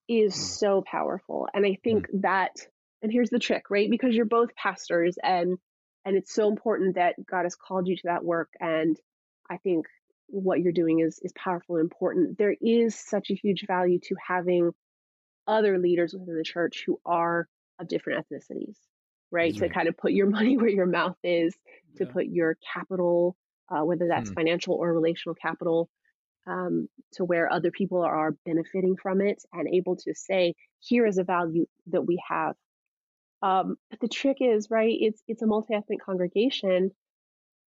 [0.08, 0.42] is Hmm.
[0.42, 1.48] so powerful.
[1.54, 2.56] And I think that,
[3.02, 3.90] and here's the trick, right?
[3.90, 5.58] Because you're both pastors and
[6.06, 8.50] and it's so important that God has called you to that work.
[8.60, 8.98] And
[9.50, 9.86] I think
[10.30, 12.38] what you're doing is is powerful and important.
[12.38, 14.72] There is such a huge value to having
[15.48, 17.48] other leaders within the church who are
[17.80, 18.78] of different ethnicities,
[19.32, 19.56] right?
[19.58, 21.58] To kind of put your money where your mouth is,
[21.98, 22.12] to Yeah.
[22.12, 23.36] put your capital,
[23.70, 24.36] uh, whether that's Hmm.
[24.36, 25.90] financial or relational capital,
[26.48, 31.18] um, to where other people are benefiting from it and able to say, here is
[31.18, 32.56] a value that we have.
[33.42, 36.92] Um, but the trick is, right, it's it's a multi-ethnic congregation,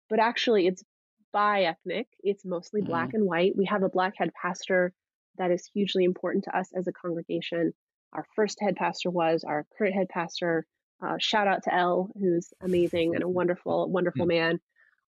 [0.09, 0.85] but actually it's
[1.33, 2.09] bi-ethnic.
[2.21, 3.57] It's mostly black and white.
[3.57, 4.93] We have a black head pastor
[5.39, 7.73] that is hugely important to us as a congregation.
[8.13, 10.67] Our first head pastor was our current head pastor.
[11.03, 14.61] Uh, shout out to Elle, who's amazing and a wonderful, wonderful man.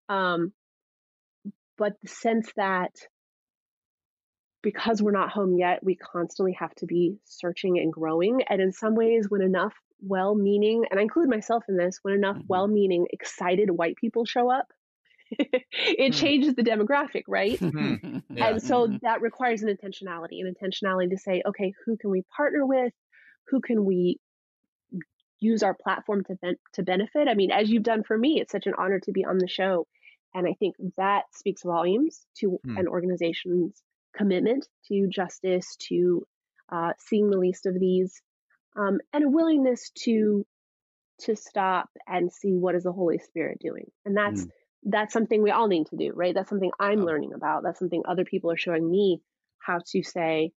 [0.09, 0.53] Um,
[1.77, 2.93] but the sense that
[4.63, 8.41] because we're not home yet, we constantly have to be searching and growing.
[8.49, 12.15] And in some ways, when enough well meaning, and I include myself in this, when
[12.15, 12.47] enough Mhm.
[12.49, 14.73] well meaning, excited white people show up,
[15.39, 16.19] it Hmm.
[16.19, 17.61] changes the demographic, right?
[17.71, 17.95] Hmm.
[18.35, 18.49] Yeah.
[18.49, 22.67] And so that requires an intentionality, an intentionality to say, okay, who can we partner
[22.67, 22.93] with?
[23.49, 24.19] Who can we
[25.41, 27.29] use our platform to ben- to benefit?
[27.29, 29.49] I mean, as you've done for me, it's such an honor to be on the
[29.49, 29.87] show,
[30.35, 32.79] and I think that speaks volumes to Hmm.
[32.79, 33.83] an organization's
[34.17, 36.27] commitment to justice, to
[36.71, 38.21] uh, seeing the least of these,
[38.77, 40.47] um, and a willingness to
[41.21, 44.47] to stop and see what is the Holy Spirit doing, and that's
[44.85, 46.35] that's something we all need to do, right?
[46.35, 47.05] That's something I'm Yeah.
[47.05, 47.63] learning about.
[47.63, 49.23] That's something other people are showing me
[49.59, 50.53] how to say,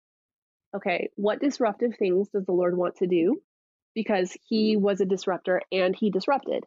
[0.75, 3.41] okay, what disruptive things does the Lord want to do?
[3.95, 6.65] Because he was a disruptor and he disrupted.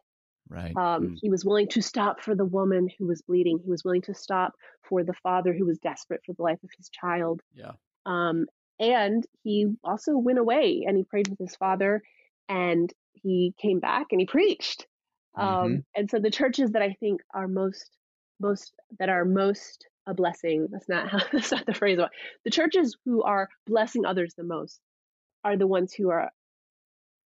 [0.49, 0.75] Right.
[0.75, 1.17] Um, Mm.
[1.21, 3.59] He was willing to stop for the woman who was bleeding.
[3.63, 4.53] He was willing to stop
[4.89, 7.41] for the father who was desperate for the life of his child.
[7.53, 7.73] Yeah.
[8.05, 8.47] Um,
[8.79, 12.01] and he also went away and he prayed with his father
[12.49, 14.87] and he came back and he preached.
[15.35, 17.89] Um, and so the churches that I think are most,
[18.39, 22.11] most, that are most a blessing, that's not how, that's not the phrase, but
[22.43, 24.79] the churches who are blessing others the most
[25.43, 26.31] are the ones who are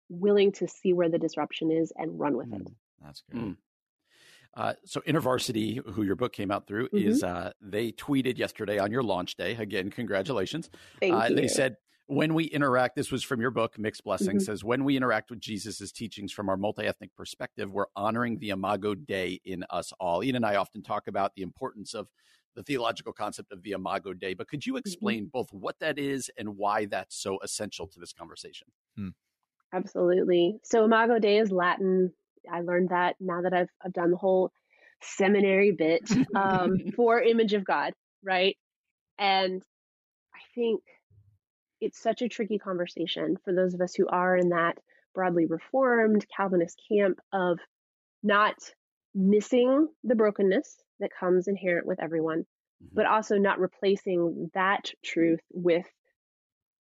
[0.10, 2.63] willing to see where the disruption is and run with it.
[2.63, 2.73] Mm.
[3.03, 3.43] That's great.
[3.43, 3.57] Mm.
[4.55, 7.05] Uh, so InterVarsity, who your book came out through, Mhm.
[7.05, 9.55] is uh, they tweeted yesterday on your launch day.
[9.55, 10.69] Again, congratulations.
[10.99, 11.36] Thank uh, you.
[11.36, 14.45] They said when we interact, this was from your book, Mixed Blessings, Mhm.
[14.45, 18.49] says, when we interact with Jesus' teachings from our multi ethnic perspective, we're honoring the
[18.49, 20.23] Imago Dei in us all.
[20.23, 22.09] Ian and I often talk about the importance of
[22.55, 26.31] the theological concept of the Imago Dei, but could you explain both what that is
[26.37, 28.67] and why that's so essential to this conversation?
[29.73, 30.59] Absolutely.
[30.63, 32.13] So Imago Dei is Latin.
[32.49, 34.51] I learned that now that I've I've done the whole
[35.01, 37.93] seminary bit um, for image of God,
[38.23, 38.57] right?
[39.19, 39.61] And
[40.33, 40.81] I think
[41.81, 44.77] it's such a tricky conversation for those of us who are in that
[45.13, 47.59] broadly reformed Calvinist camp of
[48.23, 48.55] not
[49.15, 52.45] missing the brokenness that comes inherent with everyone,
[52.83, 52.93] Mhm.
[52.93, 55.85] but also not replacing that truth with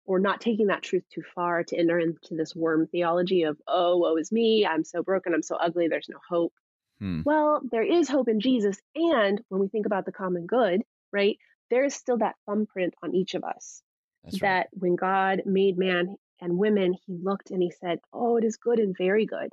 [0.05, 3.97] or not taking that truth too far to enter into this worm theology of, oh,
[3.97, 6.53] woe is me, I'm so broken, I'm so ugly, there's no hope.
[6.99, 7.21] Hmm.
[7.25, 8.79] Well, there is hope in Jesus.
[8.95, 13.15] And when we think about the common good, right, there is still that thumbprint on
[13.15, 13.81] each of us
[14.25, 14.49] That's right.
[14.49, 18.57] that when God made man and women, he looked and he said, oh, it is
[18.57, 19.49] good and very good.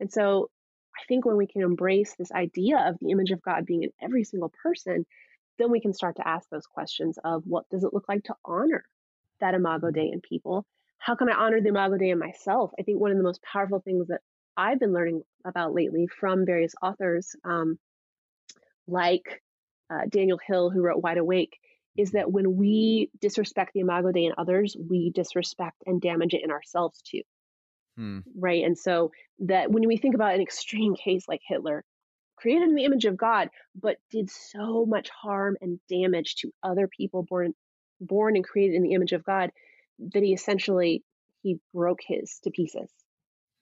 [0.00, 0.50] And so
[0.96, 3.90] I think when we can embrace this idea of the image of God being in
[4.02, 5.06] every single person,
[5.58, 8.34] then we can start to ask those questions of what does it look like to
[8.44, 8.84] honor
[9.40, 10.66] that Imago Dei in people?
[10.98, 12.72] How can I honor the Imago Dei in myself?
[12.78, 14.20] I think one of the most powerful things that
[14.56, 17.78] I've been learning about lately from various authors, um,
[18.86, 19.42] like
[19.88, 21.58] uh, Daniel Hill, who wrote Wide Awake,
[22.00, 26.42] is that when we disrespect the Imago Dei in others, we disrespect and damage it
[26.42, 27.22] in ourselves too
[27.96, 28.20] Hmm.
[28.34, 28.64] right?
[28.64, 31.84] And so that when we think about an extreme case like Hitler,
[32.36, 36.88] created in the image of God, but did so much harm and damage to other
[36.88, 37.54] people born
[38.00, 39.50] born and created in the image of God,
[40.14, 41.04] that he essentially
[41.42, 42.90] he broke his to pieces.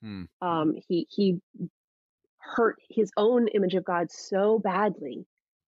[0.03, 0.25] Hmm.
[0.41, 1.41] Um, he he
[2.39, 5.27] hurt his own image of God so badly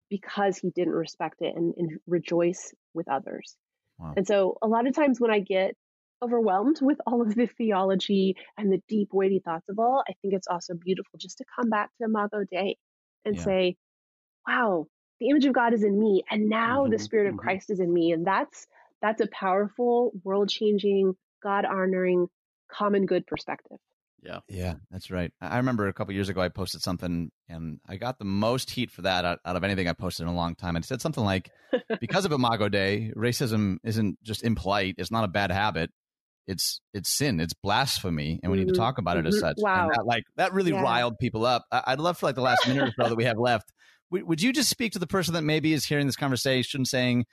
[0.09, 3.57] because he didn't respect it and, and rejoice with others.
[3.97, 4.17] Wow.
[4.17, 5.75] And so a lot of times when I get
[6.23, 10.33] overwhelmed with all of the theology and the deep, weighty thoughts of all, I think
[10.33, 12.77] it's also beautiful just to come back to Imago Dei
[13.25, 13.39] and Yeah.
[13.39, 13.77] say,
[14.47, 14.85] wow,
[15.19, 17.37] the image of God is in me, and now the Mhm, Spirit of mhm.
[17.37, 18.11] Christ is in me.
[18.11, 18.67] And that's
[19.01, 22.27] that's a powerful, world changing, God honoring,
[22.71, 23.77] common good perspective.
[24.23, 24.39] Yeah.
[24.49, 25.31] Yeah, that's right.
[25.41, 28.91] I remember a couple years ago I posted something and I got the most heat
[28.91, 30.75] for that out, out of anything I posted in a long time.
[30.75, 31.51] And it said something like,
[31.99, 34.95] because of Imago Dei, racism isn't just impolite.
[34.97, 35.91] It's not a bad habit.
[36.47, 37.41] It's it's sin.
[37.41, 39.39] It's blasphemy, and we need to Mhm, talk about it as mhm.
[39.39, 39.57] such.
[39.57, 39.81] Wow.
[39.81, 40.81] And that, like that really Yeah.
[40.81, 41.65] riled people up.
[41.71, 43.71] I, I'd love for like the last minute or so that we have left.
[44.11, 47.25] Would, would you just speak to the person that maybe is hearing this conversation, saying,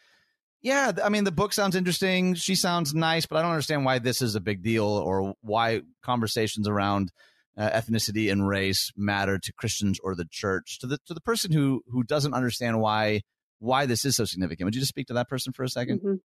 [0.64, 2.34] "Yeah, I mean, the book sounds interesting.
[2.34, 5.82] She sounds nice, but I don't understand why this is a big deal or why
[6.02, 7.12] conversations around
[7.56, 11.52] uh, ethnicity and race matter to Christians or the church." To the to the person
[11.52, 13.20] who who doesn't understand why
[13.58, 16.00] why this is so significant, would you just speak to that person for a 2nd
[16.02, 16.20] Mhm.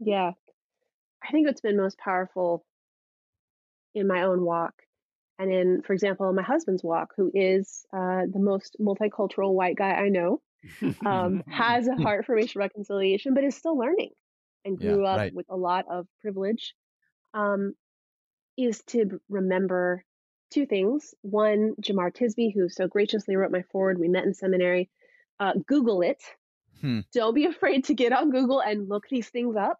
[0.00, 0.32] Yeah.
[1.22, 2.64] I think what's been most powerful
[3.94, 4.74] in my own walk
[5.38, 9.90] and in, for example, my husband's walk, who is uh, the most multicultural white guy
[9.92, 10.40] I know,
[11.04, 14.10] um, has a heart for racial reconciliation, but is still learning
[14.64, 15.32] and Yeah, grew up right.
[15.32, 16.74] with a lot of privilege,
[17.34, 17.74] um,
[18.56, 20.04] is to remember
[20.50, 21.14] two things.
[21.22, 24.90] One, Jemar Tisby, who so graciously wrote my forward, we met in seminary.
[25.40, 26.22] Uh, Google it.
[26.80, 27.00] Hmm.
[27.12, 29.78] Don't be afraid to get on Google and look these things up.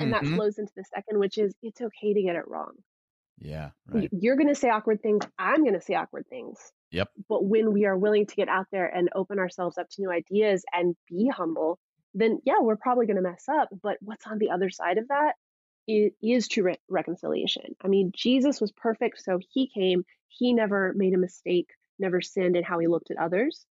[0.00, 0.34] And that Mhm.
[0.34, 2.74] flows into the second, which is it's okay to get it wrong.
[3.38, 4.12] Yeah, right.
[4.12, 5.22] You're going to say awkward things.
[5.38, 6.72] I'm going to say awkward things.
[6.90, 7.08] Yep.
[7.28, 10.10] But when we are willing to get out there and open ourselves up to new
[10.10, 11.78] ideas and be humble,
[12.14, 13.68] then yeah, we're probably going to mess up.
[13.82, 15.34] But what's on the other side of that
[15.86, 17.76] is, is true re- reconciliation.
[17.84, 20.04] I mean, Jesus was perfect, so he came.
[20.28, 23.64] He never made a mistake, never sinned in how he looked at others,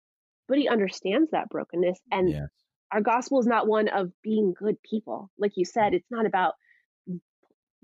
[0.46, 1.98] but he understands that brokenness.
[2.12, 2.46] And Yeah.
[2.92, 5.30] our gospel is not one of being good people.
[5.38, 6.54] Like you said, it's not about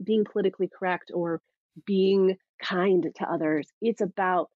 [0.02, 1.40] being politically correct or
[1.86, 3.68] being kind to others.
[3.80, 4.50] It's about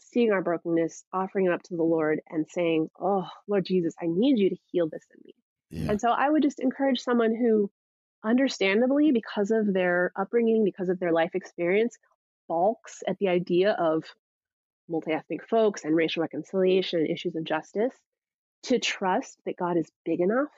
[0.00, 4.06] seeing our brokenness, offering it up to the Lord, and saying, Oh, Lord Jesus, I
[4.06, 5.34] need you to heal this in me.
[5.70, 5.92] Yeah.
[5.92, 7.70] And so I would just encourage someone who,
[8.24, 11.96] understandably, because of their upbringing, because of their life experience,
[12.48, 14.04] balks at the idea of
[14.88, 17.94] multi ethnic folks and racial reconciliation and issues of justice,
[18.64, 20.48] to trust that God is big enough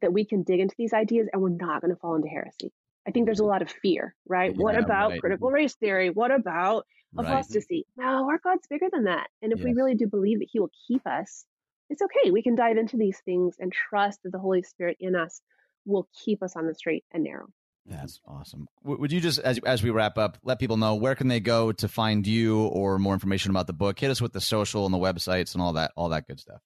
[0.00, 2.72] that we can dig into these ideas and we're not going to fall into heresy.
[3.06, 4.54] I think there's a lot of fear, right?
[4.56, 5.20] what about right.
[5.20, 6.10] critical race theory?
[6.10, 7.26] What about Right.
[7.26, 7.86] apostasy?
[7.96, 9.28] No, our God's bigger than that.
[9.42, 11.44] And if we really do believe that He will keep us,
[11.90, 12.30] it's okay.
[12.30, 15.42] We can dive into these things and trust that the Holy Spirit in us
[15.84, 17.48] will keep us on the straight and narrow.
[17.84, 18.66] That's awesome.
[18.84, 21.72] Would you just, as as we wrap up, let people know where can they go
[21.72, 23.98] to find you or more information about the book?
[23.98, 26.62] Hit us with the social and the websites and all that, all that good stuff.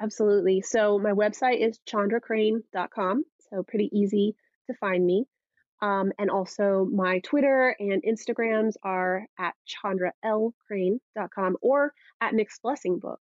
[0.00, 0.60] Absolutely.
[0.60, 3.24] So my website is chandracrane.com.
[3.50, 4.36] So pretty easy
[4.68, 5.26] to find me.
[5.84, 9.52] Um, and also my Twitter and Instagrams are at
[9.84, 11.92] chandralcrane.com or
[12.22, 13.20] at Mixed Blessing Book.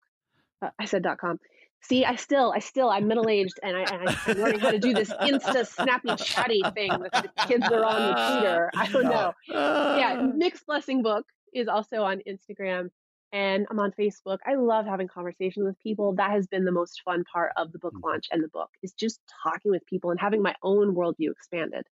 [0.62, 1.40] Uh, I said .com.
[1.82, 4.94] See, I still, I still, I'm middle aged and, I, I'm learning how to do
[4.94, 8.70] this Insta snappy chatty thing that the kids are on the Twitter.
[8.76, 9.34] I don't know.
[9.50, 12.92] Yeah, Mixed Blessing Book is also on Instagram
[13.34, 14.38] and I'm on Facebook.
[14.46, 16.14] I love having conversations with people.
[16.14, 18.08] That has been the most fun part of the book mm-hmm.
[18.08, 21.88] launch and the book is just talking with people and having my own worldview expanded.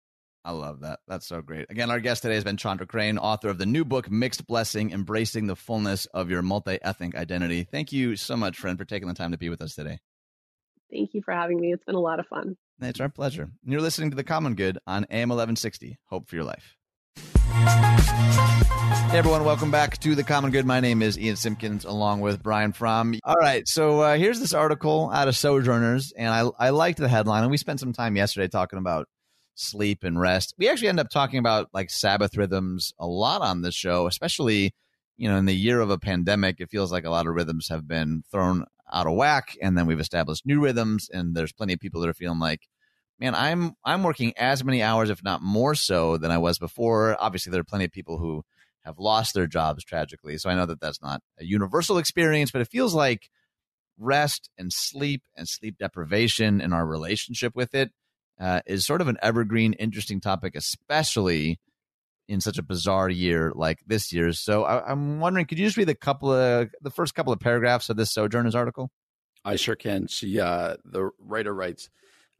[0.48, 1.00] I love that.
[1.06, 1.66] That's so great.
[1.68, 4.92] Again, our guest today has been Chandra Crane, author of the new book, Mixed Blessing
[4.92, 7.64] Embracing the Fullness of Your Multi Ethnic Identity.
[7.64, 9.98] Thank you so much, friend, for taking the time to be with us today.
[10.90, 11.74] Thank you for having me.
[11.74, 12.56] It's been a lot of fun.
[12.80, 13.50] It's our pleasure.
[13.62, 15.98] You're listening to The Common Good on AM 1160.
[16.06, 16.76] Hope for your life.
[19.11, 20.64] Hey everyone, welcome back to The Common Good.
[20.64, 23.16] My name is Ian Simpkins along with Brian Fromm.
[23.22, 27.08] All right, so uh, here's this article out of Sojourners, and I, I liked the
[27.08, 29.08] headline, and we spent some time yesterday talking about
[29.59, 30.55] sleep and rest.
[30.59, 34.75] We actually end up talking about like Sabbath rhythms a lot on this show, especially,
[35.16, 37.68] you know, in the year of a pandemic, it feels like a lot of rhythms
[37.68, 41.75] have been thrown out of whack and then we've established new rhythms and there's plenty
[41.75, 42.68] of people that are feeling like
[43.18, 47.16] man, I'm I'm working as many hours, if not more so, than I was before.
[47.21, 48.44] Obviously, there are plenty of people who
[48.85, 52.61] have lost their jobs tragically, so I know that that's not a universal experience, but
[52.61, 53.29] it feels like
[53.99, 57.90] rest and sleep and sleep deprivation and our relationship with it
[58.40, 61.59] uh, is sort of an evergreen, interesting topic, especially
[62.29, 64.33] in such a bizarre year like this year.
[64.33, 67.40] So I, am wondering, could you just read the couple of the first couple of
[67.40, 68.90] paragraphs of this Sojourners article?
[69.44, 70.09] I sure can.
[70.09, 71.88] She, uh, the writer writes,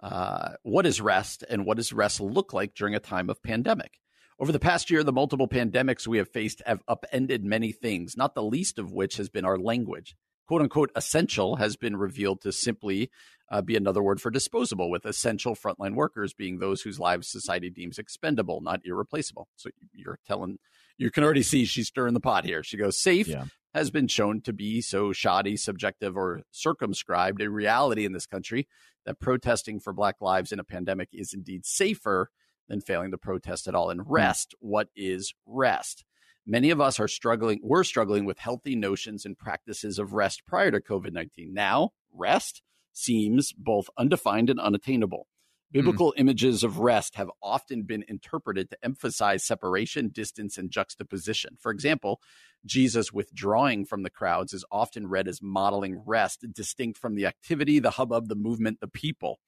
[0.01, 3.99] uh, "What is rest, and what does rest look like during a time of pandemic?"
[4.39, 8.35] Over the past year, the multiple pandemics we have faced have upended many things, not
[8.35, 10.17] the least of which has been our language
[10.49, 13.11] quote unquote essential has been revealed to simply
[13.51, 17.71] uh, be another word for disposable, with essential frontline workers being those whose lives society
[17.71, 19.49] deems expendable, not irreplaceable.
[19.57, 20.59] So you're telling,
[20.99, 22.63] you can already see she's stirring the pot here.
[22.63, 23.45] She goes, safe yeah.
[23.75, 28.69] has been shown to be so shoddy, subjective, or circumscribed a reality in this country
[29.07, 32.31] that protesting for Black lives in a pandemic is indeed safer
[32.69, 33.89] than failing to protest at all.
[33.89, 34.13] And hmm.
[34.13, 36.05] rest, what is rest?
[36.51, 40.71] Many of us are struggling, we're struggling with healthy notions and practices of rest prior
[40.71, 41.53] to COVID 19.
[41.53, 42.63] Now, rest
[42.95, 45.27] seems both undefined and unattainable.
[45.71, 46.21] Biblical mm.
[46.21, 51.59] images of rest have often been interpreted to emphasize separation, distance, and juxtaposition.
[51.61, 52.19] For example,
[52.65, 57.79] Jesus withdrawing from the crowds is often read as modeling rest, distinct from the activity,
[57.79, 59.39] the hubbub, the movement, the people.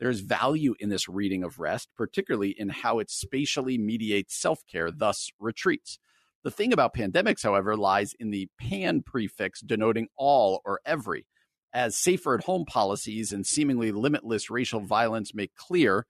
[0.00, 4.90] There's value in this reading of rest, particularly in how it spatially mediates self care,
[4.90, 6.00] thus retreats.
[6.48, 11.26] The thing about pandemics, however, lies in the pan prefix denoting all or every.
[11.74, 16.06] As safer at home policies and seemingly limitless racial violence make clear,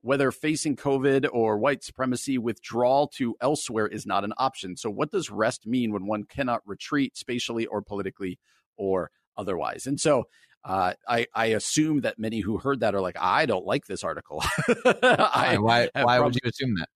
[0.00, 4.76] whether facing COVID or white supremacy, withdrawal to elsewhere is not an option.
[4.76, 8.38] So, what does rest mean when one cannot retreat spatially or politically
[8.76, 9.88] or otherwise?
[9.88, 10.28] And so,
[10.62, 14.04] uh, I, I assume that many who heard that are like, I don't like this
[14.04, 14.44] article.
[14.86, 16.88] I, why why would you assume that?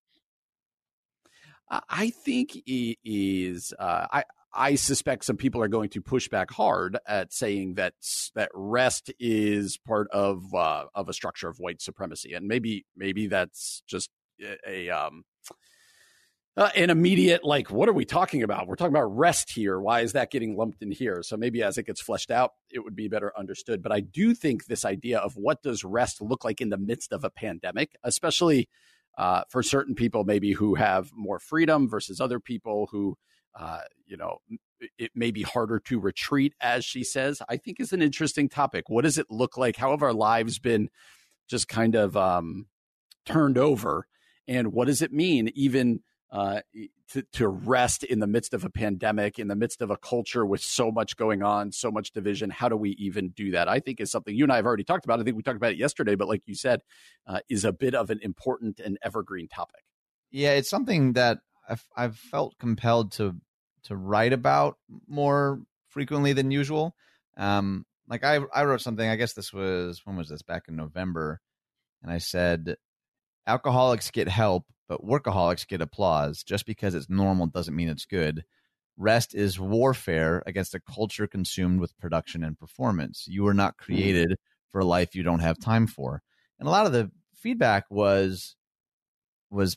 [1.68, 3.74] I think it is.
[3.78, 7.94] Uh, I I suspect some people are going to push back hard at saying that
[8.34, 13.26] that rest is part of uh, of a structure of white supremacy, and maybe maybe
[13.26, 15.24] that's just a, a um,
[16.56, 18.66] uh, an immediate like, what are we talking about?
[18.66, 19.78] We're talking about rest here.
[19.78, 21.22] Why is that getting lumped in here?
[21.22, 23.82] So maybe as it gets fleshed out, it would be better understood.
[23.82, 27.12] But I do think this idea of what does rest look like in the midst
[27.12, 28.70] of a pandemic, especially
[29.16, 33.16] uh, for certain people maybe who have more freedom versus other people who
[33.58, 34.38] uh, you know
[34.98, 38.88] it may be harder to retreat as she says i think is an interesting topic.
[38.88, 39.76] What does it look like?
[39.76, 40.90] How have our lives been
[41.48, 42.66] just kind of um,
[43.24, 44.06] turned over?
[44.48, 46.60] And what does it mean even uh,
[47.12, 50.44] to, to rest in the midst of a pandemic, in the midst of a culture
[50.44, 52.50] with so much going on, so much division.
[52.50, 53.68] How do we even do that?
[53.68, 55.20] I think is something you and I have already talked about.
[55.20, 56.80] I think we talked about it yesterday, but like you said,
[57.26, 59.84] uh, is a bit of an important and evergreen topic.
[60.30, 61.38] Yeah, it's something that
[61.68, 63.36] I've, I've felt compelled to
[63.84, 66.96] to write about more frequently than usual.
[67.36, 69.08] Um, like I I wrote something.
[69.08, 71.40] I guess this was when was this back in November,
[72.02, 72.76] and I said
[73.46, 76.42] alcoholics get help but workaholics get applause.
[76.42, 78.44] Just because it's normal doesn't mean it's good.
[78.96, 83.26] Rest is warfare against a culture consumed with production and performance.
[83.28, 83.84] You are not mm-hmm.
[83.84, 84.36] created
[84.72, 86.22] for a life you don't have time for.
[86.58, 88.56] And a lot of the feedback was
[89.50, 89.76] was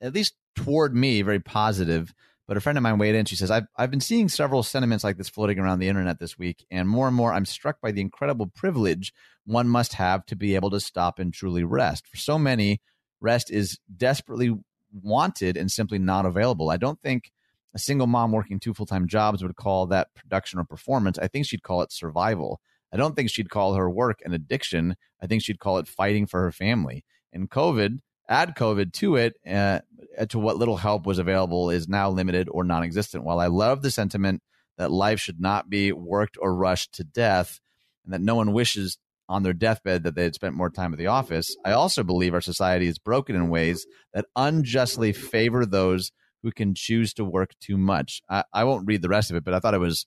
[0.00, 2.12] at least toward me very positive.
[2.48, 3.26] But a friend of mine weighed in.
[3.26, 6.36] She says, I've, I've been seeing several sentiments like this floating around the internet this
[6.36, 9.12] week, and more and more I'm struck by the incredible privilege
[9.44, 12.08] one must have to be able to stop and truly rest.
[12.08, 12.80] For so many,
[13.20, 14.56] rest is desperately
[14.92, 16.70] wanted and simply not available.
[16.70, 17.30] I don't think
[17.74, 21.18] a single mom working two full time jobs would call that production or performance.
[21.18, 22.60] I think she'd call it survival.
[22.92, 24.96] I don't think she'd call her work an addiction.
[25.22, 27.04] I think she'd call it fighting for her family.
[27.32, 27.98] And COVID,
[28.28, 29.80] add COVID to it, uh,
[30.28, 33.24] to what little help was available is now limited or non existent.
[33.24, 34.42] While I love the sentiment
[34.76, 37.60] that life should not be worked or rushed to death
[38.04, 38.98] and that no one wishes
[39.30, 42.34] on their deathbed that they had spent more time at the office, I also believe
[42.34, 46.10] our society is broken in ways that unjustly favor those
[46.42, 48.22] who can choose to work too much.
[48.28, 50.06] I, I won't read the rest of it, but I thought it was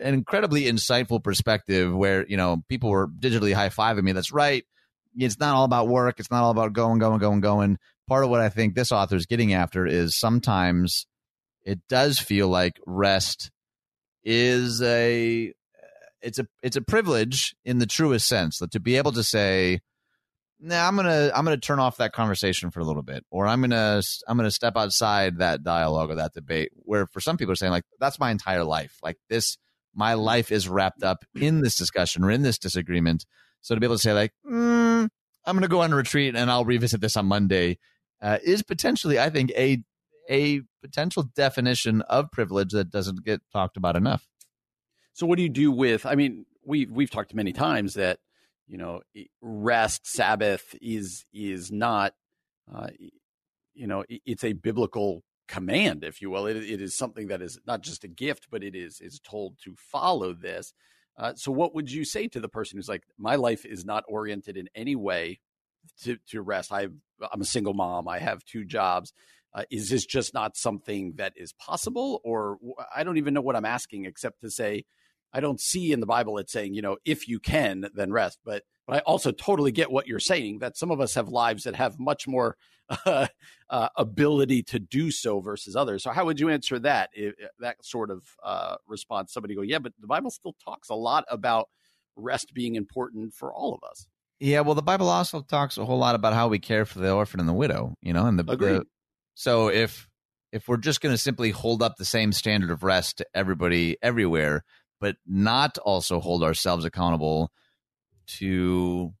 [0.00, 4.12] an incredibly insightful perspective where, you know, people were digitally high fiving me.
[4.12, 4.64] That's right.
[5.16, 6.20] It's not all about work.
[6.20, 7.78] It's not all about going, going, going, going.
[8.08, 11.06] Part of what I think this author is getting after is sometimes
[11.64, 13.50] it does feel like rest
[14.22, 15.52] is a
[16.22, 19.80] it's a it's a privilege in the truest sense to be able to say
[20.60, 23.60] nah i'm gonna i'm gonna turn off that conversation for a little bit or i'm
[23.60, 27.56] gonna i'm gonna step outside that dialogue or that debate where for some people are
[27.56, 28.98] saying like that's my entire life.
[29.02, 29.56] Like this
[29.94, 33.24] my life is wrapped up in this discussion or in this disagreement.
[33.60, 35.08] So to be able to say like mm,
[35.44, 37.78] i'm gonna go on a retreat and i'll revisit this on monday
[38.22, 39.82] uh, is potentially i think a
[40.30, 44.29] a potential definition of privilege that doesn't get talked about enough
[45.12, 48.18] so what do you do with i mean we we've talked many times that
[48.66, 49.00] you know
[49.40, 52.14] rest sabbath is is not
[52.72, 52.88] uh,
[53.74, 56.46] you know it's a biblical command if you will.
[56.46, 59.56] It, it is something that is not just a gift but it is is told
[59.64, 60.72] to follow this.
[61.18, 64.04] Uh, so what would you say to the person who's like my life is not
[64.08, 65.40] oriented in any way
[66.02, 66.72] to, to rest.
[66.72, 66.88] I
[67.32, 68.06] i'm a single mom.
[68.08, 69.12] I have two jobs.
[69.52, 72.20] Uh, is this just not something that is possible?
[72.22, 72.58] Or
[72.94, 74.84] i don't even know what i'm asking except to say
[75.32, 78.38] I don't see in the Bible it saying, you know, if you can, then rest.
[78.44, 81.64] But but I also totally get what you're saying that some of us have lives
[81.64, 82.56] that have much more
[82.88, 83.28] uh,
[83.70, 86.02] uh, ability to do so versus others.
[86.02, 87.10] So how would you answer that?
[87.12, 89.32] If, that sort of uh, response?
[89.32, 91.68] Somebody go, yeah, but the Bible still talks a lot about
[92.16, 94.06] rest being important for all of us.
[94.40, 97.12] Yeah, well, the Bible also talks a whole lot about how we care for the
[97.12, 97.94] orphan and the widow.
[98.00, 98.84] You know, and the, the
[99.34, 100.08] so if
[100.50, 103.96] if we're just going to simply hold up the same standard of rest to everybody
[104.02, 104.64] everywhere
[105.00, 107.50] but not also hold ourselves accountable
[108.26, 109.12] to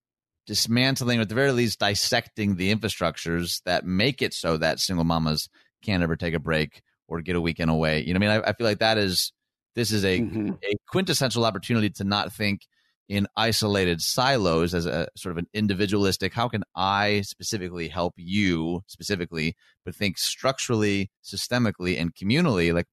[0.46, 5.04] dismantling or at the very least dissecting the infrastructures that make it so that single
[5.04, 5.48] mamas
[5.82, 8.02] can't ever take a break or get a weekend away.
[8.02, 9.32] You know, I mean, I, I feel like that is
[9.74, 10.52] this is a, mm-hmm.
[10.64, 12.62] a quintessential opportunity to not think
[13.08, 18.82] in isolated silos as a sort of an individualistic how can i specifically help you
[18.86, 22.86] specifically but think structurally systemically and communally like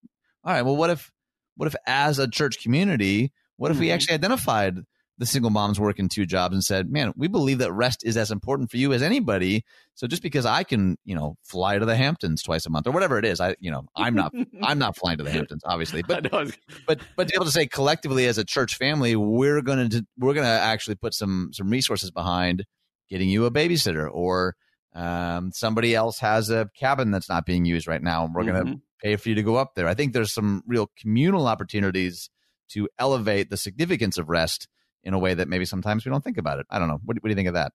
[0.43, 1.11] all right well what if
[1.58, 4.78] what if as a church community, what if we actually identified
[5.18, 8.30] the single moms working two jobs and said, "Man, we believe that rest is as
[8.30, 9.64] important for you as anybody.
[9.95, 12.91] So just because I can, you know, fly to the Hamptons twice a month or
[12.91, 14.32] whatever it is, I, you know, I'm not,
[14.62, 16.30] I'm not flying to the Hamptons, obviously, but,
[16.88, 20.05] but, but to be able to say collectively as a church family, we're going to,
[20.20, 22.64] we're to actually put some, some resources behind
[23.10, 24.55] getting you a babysitter or
[24.97, 28.63] um, somebody else has a cabin that's not being used right now, and we're mm-hmm.
[28.63, 29.87] going to pay for you to go up there.
[29.87, 32.31] I think there's some real communal opportunities
[32.69, 34.67] to elevate the significance of rest
[35.03, 36.65] in a way that maybe sometimes we don't think about it.
[36.71, 36.99] I don't know.
[37.05, 37.73] What, what do you think of that?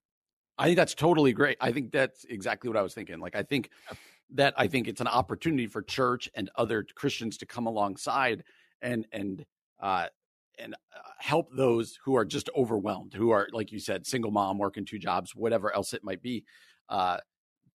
[0.58, 1.58] I think that's totally great.
[1.60, 3.20] I think that's exactly what I was thinking.
[3.20, 3.70] Like, I think
[4.34, 8.42] that I think it's an opportunity for church and other Christians to come alongside
[8.82, 9.46] and and
[9.80, 10.08] uh,
[10.58, 14.58] and uh, help those who are just overwhelmed, who are like you said, single mom
[14.58, 16.44] working two jobs, whatever else it might be.
[16.88, 17.18] Uh,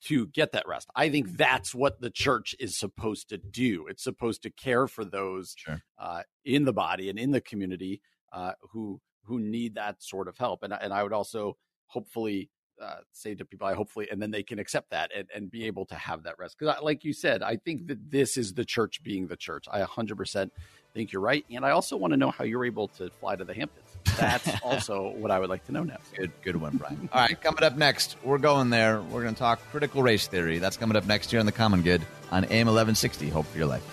[0.05, 0.87] to get that rest.
[0.95, 3.87] I think that's what the church is supposed to do.
[3.89, 5.81] It's supposed to care for those sure.
[5.97, 8.01] uh, in the body and in the community
[8.31, 10.61] uh, who who need that sort of help.
[10.61, 12.49] And and I would also hopefully
[12.81, 15.65] uh, say to people, I hopefully, and then they can accept that and, and be
[15.65, 16.57] able to have that rest.
[16.59, 19.65] Because, like you said, I think that this is the church being the church.
[19.71, 20.49] I 100%
[20.93, 23.45] think you're right, and I also want to know how you're able to fly to
[23.45, 23.84] the Hamptons.
[24.17, 25.97] That's also what I would like to know now.
[26.15, 27.09] Good, good one, Brian.
[27.11, 29.01] All right, coming up next, we're going there.
[29.01, 30.59] We're going to talk critical race theory.
[30.59, 32.01] That's coming up next here on the Common Good
[32.31, 33.29] on AM 1160.
[33.29, 33.83] Hope for your life.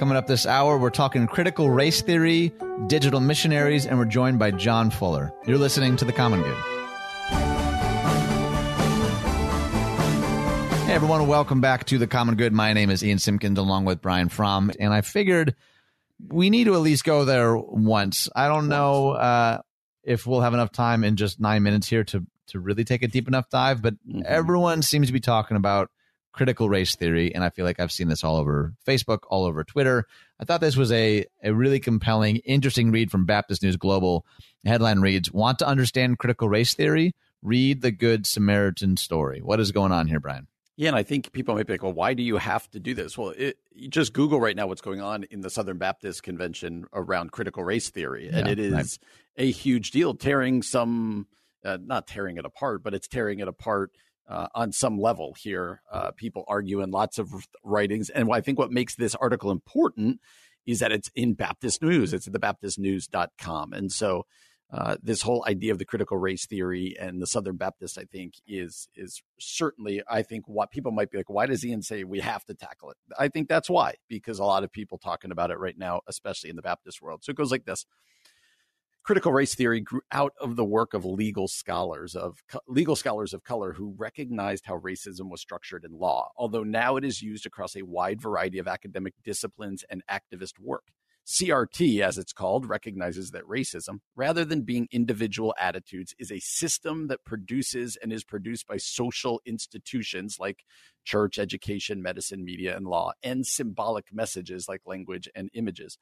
[0.00, 2.54] Coming up this hour, we're talking critical race theory,
[2.86, 5.30] digital missionaries, and we're joined by John Fuller.
[5.46, 6.79] You're listening to The Common Good.
[11.00, 12.52] Everyone, welcome back to the Common Good.
[12.52, 15.54] My name is Ian Simpkins along with Brian Fromm, and I figured
[16.28, 18.28] we need to at least go there once.
[18.36, 19.62] I don't know uh,
[20.04, 23.08] if we'll have enough time in just nine minutes here to to really take a
[23.08, 24.20] deep enough dive, but mm-hmm.
[24.26, 25.90] everyone seems to be talking about
[26.32, 29.64] critical race theory, and I feel like I've seen this all over Facebook, all over
[29.64, 30.04] Twitter.
[30.38, 34.26] I thought this was a, a really compelling, interesting read from Baptist News Global.
[34.64, 37.14] The headline reads Want to understand critical race theory?
[37.40, 39.40] Read the Good Samaritan story.
[39.40, 40.46] What is going on here, Brian?
[40.76, 42.94] Yeah, and I think people might be like, well, why do you have to do
[42.94, 43.18] this?
[43.18, 46.86] Well, it, you just Google right now what's going on in the Southern Baptist Convention
[46.92, 48.28] around critical race theory.
[48.28, 48.98] And yeah, it is right.
[49.36, 51.26] a huge deal, tearing some,
[51.64, 53.92] uh, not tearing it apart, but it's tearing it apart
[54.26, 55.82] uh, on some level here.
[55.92, 57.28] Uh, people argue in lots of
[57.62, 58.08] writings.
[58.08, 60.20] And I think what makes this article important
[60.66, 62.14] is that it's in Baptist News.
[62.14, 63.72] It's at thebaptistnews.com.
[63.72, 64.24] And so
[64.72, 68.34] uh, this whole idea of the critical race theory and the Southern Baptist, I think,
[68.46, 72.20] is is certainly, I think, what people might be like, why does Ian say we
[72.20, 72.96] have to tackle it?
[73.18, 76.50] I think that's why, because a lot of people talking about it right now, especially
[76.50, 77.24] in the Baptist world.
[77.24, 77.84] So it goes like this
[79.02, 83.42] critical race theory grew out of the work of legal scholars of legal scholars of
[83.42, 87.74] color who recognized how racism was structured in law although now it is used across
[87.74, 90.84] a wide variety of academic disciplines and activist work
[91.26, 97.06] CRT, as it's called, recognizes that racism, rather than being individual attitudes, is a system
[97.06, 100.64] that produces and is produced by social institutions like
[101.04, 105.98] church, education, medicine, media, and law, and symbolic messages like language and images.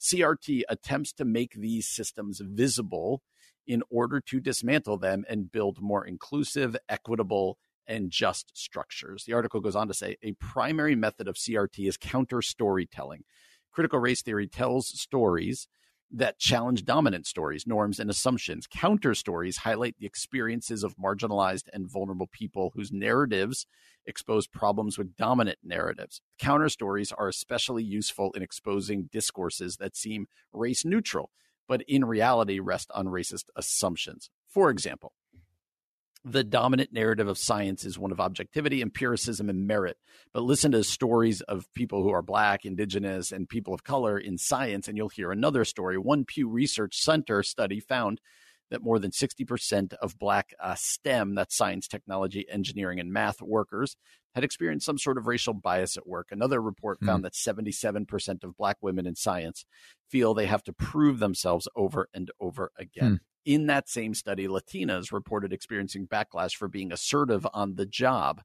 [0.00, 3.22] CRT attempts to make these systems visible
[3.66, 9.24] in order to dismantle them and build more inclusive, equitable, and just structures.
[9.24, 13.24] The article goes on to say a primary method of CRT is counter storytelling.
[13.72, 15.68] Critical race theory tells stories
[16.10, 18.66] that challenge dominant stories, norms, and assumptions.
[18.66, 23.66] Counter stories highlight the experiences of marginalized and vulnerable people whose narratives
[24.06, 26.22] expose problems with dominant narratives.
[26.38, 31.30] Counter stories are especially useful in exposing discourses that seem race neutral,
[31.68, 34.30] but in reality rest on racist assumptions.
[34.48, 35.12] For example,
[36.24, 39.96] the dominant narrative of science is one of objectivity, empiricism, and merit.
[40.32, 44.36] But listen to stories of people who are black, indigenous, and people of color in
[44.36, 45.96] science, and you'll hear another story.
[45.96, 48.20] One Pew Research Center study found
[48.70, 53.96] that more than 60% of black uh, STEM, that's science, technology, engineering, and math workers,
[54.34, 56.28] had experienced some sort of racial bias at work.
[56.30, 57.24] Another report found mm.
[57.24, 59.64] that 77% of black women in science
[60.08, 63.14] feel they have to prove themselves over and over again.
[63.14, 63.18] Mm.
[63.44, 68.42] In that same study, Latinas reported experiencing backlash for being assertive on the job.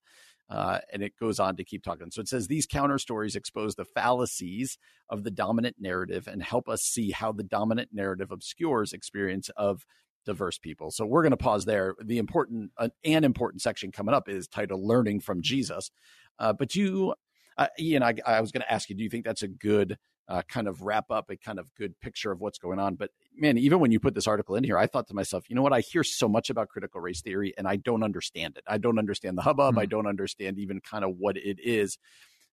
[0.49, 2.11] Uh, and it goes on to keep talking.
[2.11, 4.77] So it says these counter stories expose the fallacies
[5.09, 9.85] of the dominant narrative and help us see how the dominant narrative obscures experience of
[10.25, 10.91] diverse people.
[10.91, 11.95] So we're going to pause there.
[12.01, 15.91] The important uh, an important section coming up is titled "Learning from Jesus."
[16.39, 17.13] Uh, but you,
[17.57, 19.97] uh, Ian, I, I was going to ask you, do you think that's a good
[20.27, 22.95] uh, kind of wrap up a kind of good picture of what's going on.
[22.95, 25.55] But man, even when you put this article in here, I thought to myself, you
[25.55, 25.73] know what?
[25.73, 28.63] I hear so much about critical race theory and I don't understand it.
[28.67, 29.73] I don't understand the hubbub.
[29.73, 29.79] Mm-hmm.
[29.79, 31.97] I don't understand even kind of what it is.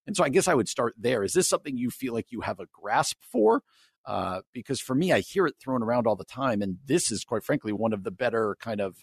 [0.07, 1.23] And so I guess I would start there.
[1.23, 3.63] Is this something you feel like you have a grasp for?
[4.05, 6.63] Uh, because for me, I hear it thrown around all the time.
[6.63, 8.97] And this is, quite frankly, one of the better kind of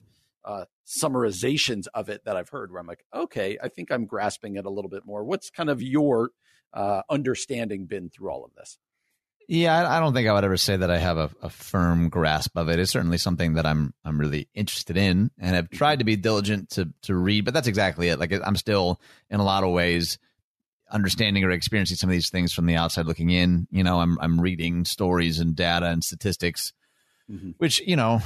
[0.43, 4.55] uh, summarizations of it that I've heard where I'm like, okay, I think I'm grasping
[4.55, 5.23] it a little bit more.
[5.23, 6.31] What's kind of your
[6.73, 8.77] uh, understanding been through all of this?
[9.49, 12.57] Yeah, I don't think I would ever say that I have a, a, firm grasp
[12.57, 12.79] of it.
[12.79, 16.71] It's certainly something that I'm I'm really interested in, and have tried to be diligent
[16.71, 17.45] to to read.
[17.45, 18.19] But that's exactly it.
[18.19, 20.17] Like I'm still in a lot of ways
[20.91, 23.67] understanding or experiencing some of these things from the outside looking in.
[23.71, 26.73] You know, I'm I'm reading stories and data and statistics,
[27.29, 27.51] mm-hmm.
[27.57, 28.21] which you know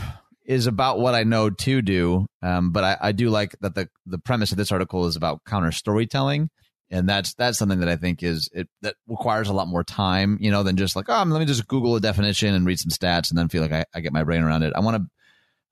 [0.46, 2.26] is about what I know to do.
[2.42, 5.46] Um, but I, I do like that the the premise of this article is about
[5.46, 6.50] counter storytelling
[6.92, 10.38] and that's that's something that I think is it that requires a lot more time,
[10.42, 12.92] you know, than just like, oh, let me just Google a definition and read some
[12.92, 14.74] stats and then feel like I, I get my brain around it.
[14.76, 15.10] I want to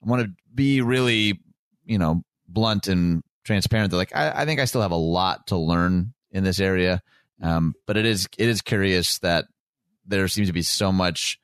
[0.04, 1.38] I want to be really,
[1.86, 3.92] you know, blunt and transparent.
[3.92, 7.02] That like I, I think I still have a lot to learn in this area,
[7.42, 9.46] um, but it is it is curious that
[10.06, 11.40] there seems to be so much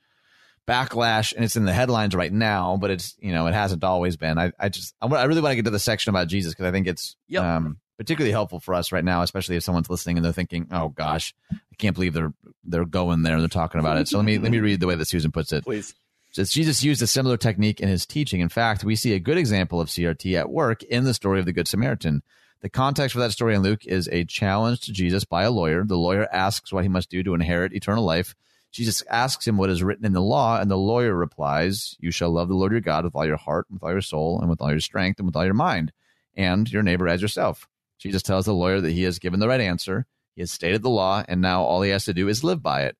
[0.68, 4.18] backlash and it's in the headlines right now but it's you know it hasn't always
[4.18, 6.66] been i, I just I, really want to get to the section about jesus because
[6.66, 7.44] i think it's yep.
[7.44, 10.90] um particularly helpful for us right now, especially if someone's listening and they're thinking, "Oh
[10.90, 12.34] gosh, I can't believe they're
[12.64, 13.34] they're going there.
[13.34, 15.32] and They're talking about it." So let me let me read the way that Susan
[15.32, 15.64] puts it.
[15.64, 15.94] Please.
[16.32, 18.42] Says Jesus used a similar technique in his teaching.
[18.42, 21.46] In fact, we see a good example of CRT at work in the story of
[21.46, 22.24] the Good Samaritan.
[22.66, 25.84] The context for that story in Luke is a challenge to Jesus by a lawyer.
[25.84, 28.34] The lawyer asks what he must do to inherit eternal life.
[28.72, 32.32] Jesus asks him what is written in the law, and the lawyer replies, You shall
[32.32, 34.61] love the Lord your God with all your heart, with all your soul, and with
[34.61, 35.91] all your strength, and with all your mind,
[36.36, 37.68] and your neighbor as yourself.
[37.99, 40.07] Jesus tells the lawyer that he has given the right answer.
[40.34, 42.86] He has stated the law, and now all he has to do is live by
[42.86, 42.97] it.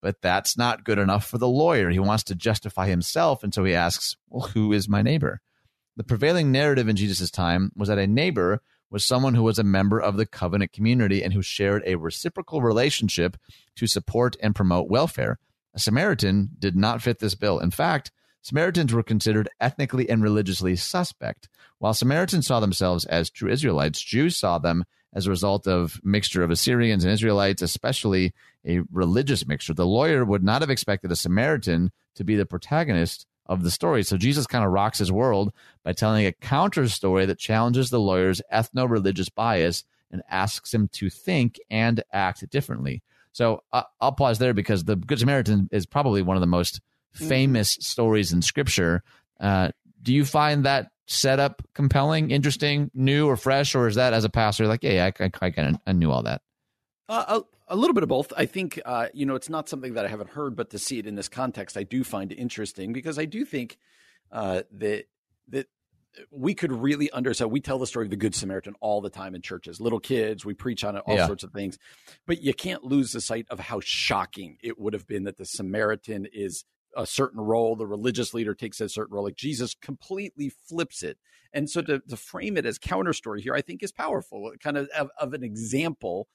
[0.00, 1.90] But that's not good enough for the lawyer.
[1.90, 5.40] He wants to justify himself, and so he asks, Well, who is my neighbor?
[5.96, 9.64] The prevailing narrative in Jesus' time was that a neighbor was someone who was a
[9.64, 13.36] member of the covenant community and who shared a reciprocal relationship
[13.76, 15.38] to support and promote welfare.
[15.74, 17.58] A Samaritan did not fit this bill.
[17.58, 18.10] In fact,
[18.42, 21.48] Samaritans were considered ethnically and religiously suspect.
[21.78, 26.42] While Samaritans saw themselves as true Israelites, Jews saw them as a result of mixture
[26.42, 28.32] of Assyrians and Israelites, especially
[28.66, 29.74] a religious mixture.
[29.74, 34.02] The lawyer would not have expected a Samaritan to be the protagonist of the story.
[34.02, 38.00] So Jesus kind of rocks his world by telling a counter story that challenges the
[38.00, 43.02] lawyer's ethno religious bias and asks him to think and act differently.
[43.32, 46.80] So uh, I'll pause there because the Good Samaritan is probably one of the most
[47.14, 47.28] mm-hmm.
[47.28, 47.82] famous mm-hmm.
[47.82, 49.02] stories in Scripture.
[49.38, 49.70] Uh,
[50.02, 54.28] do you find that setup compelling, interesting, new, or fresh, or is that as a
[54.28, 56.42] pastor like, yeah, I, I, I kind of I knew all that?
[57.08, 58.32] Uh, a, little bit of both.
[58.36, 60.98] I think uh, you know it's not something that I haven't heard, but to see
[60.98, 63.78] it in this context, I do find it interesting because I do think
[64.32, 65.06] uh, that
[65.48, 65.66] that
[66.30, 67.50] we could really understand.
[67.50, 69.80] We tell the story of the Good Samaritan all the time in churches.
[69.80, 71.26] Little kids, we preach on it, all yeah.
[71.26, 71.78] sorts of things.
[72.26, 75.44] But you can't lose the sight of how shocking it would have been that the
[75.44, 76.64] Samaritan is
[76.96, 79.24] a certain role, the religious leader takes a certain role.
[79.24, 81.18] Like Jesus completely flips it.
[81.52, 84.76] And so to, to frame it as counter story here, I think is powerful, kind
[84.76, 86.28] of, of, of an example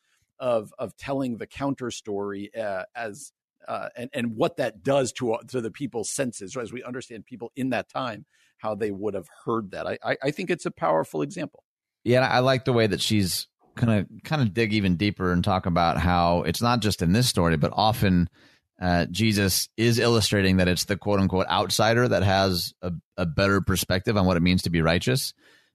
[0.44, 3.32] of of telling the counter story uh, as
[3.66, 7.52] uh, and and what that does to to the people's senses, as we understand people
[7.56, 8.26] in that time,
[8.58, 9.88] how they would have heard that.
[9.88, 11.64] I I, I think it's a powerful example.
[12.04, 15.46] Yeah, I like the way that she's kind of kind of dig even deeper and
[15.46, 18.30] talk about how it's not just in this story, but often
[18.82, 23.62] uh, Jesus is illustrating that it's the quote unquote outsider that has a, a better
[23.62, 25.34] perspective on what it means to be righteous.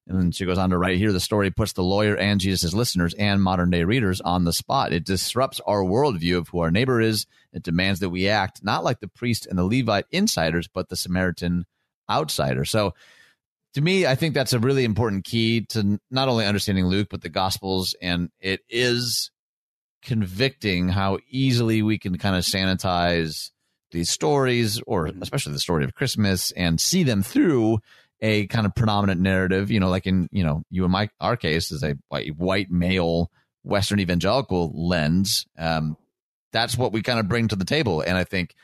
[0.09, 2.73] And then she goes on to write here the story puts the lawyer and Jesus'
[2.73, 4.95] listeners and modern day readers on the spot.
[4.95, 7.27] It disrupts our worldview of who our neighbor is.
[7.53, 10.97] It demands that we act not like the priest and the Levite insiders, but the
[10.97, 11.67] Samaritan
[12.09, 12.65] outsider.
[12.65, 12.95] So
[13.75, 17.21] to me, I think that's a really important key to not only understanding Luke, but
[17.21, 17.95] the Gospels.
[18.01, 19.31] And it is
[20.03, 23.51] convicting how easily we can kind of sanitize
[23.91, 27.81] these stories, or especially the story of Christmas, and see them through
[28.21, 31.37] a kind of predominant narrative, you know, like in, you know, you and my, our
[31.37, 33.31] case is a white, white male
[33.63, 35.47] Western evangelical lens.
[35.59, 35.97] Um,
[36.53, 38.01] that's what we kind of bring to the table.
[38.01, 38.55] And I think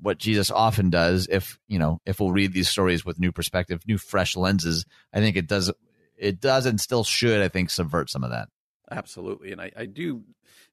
[0.00, 3.82] what Jesus often does, if, you know, if we'll read these stories with new perspective,
[3.86, 5.70] new fresh lenses, I think it does,
[6.16, 8.48] it does and still should, I think, subvert some of that.
[8.90, 9.52] Absolutely.
[9.52, 10.24] And I, I do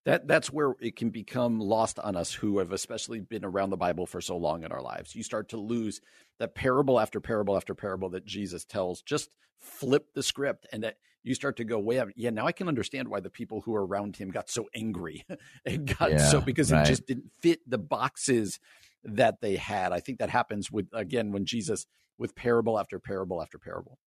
[0.05, 3.77] that that's where it can become lost on us who have especially been around the
[3.77, 5.15] Bible for so long in our lives.
[5.15, 6.01] You start to lose
[6.41, 9.03] that parable after parable after parable that Jesus tells.
[9.03, 9.29] Just
[9.59, 13.09] flip the script and that you start to go, wait, yeah, now I can understand
[13.09, 15.23] why the people who are around him got so angry
[15.67, 16.83] and got yeah, so because right.
[16.83, 18.59] it just didn't fit the boxes
[19.03, 19.93] that they had.
[19.93, 21.85] I think that happens with again when Jesus
[22.17, 23.99] with parable after parable after parable.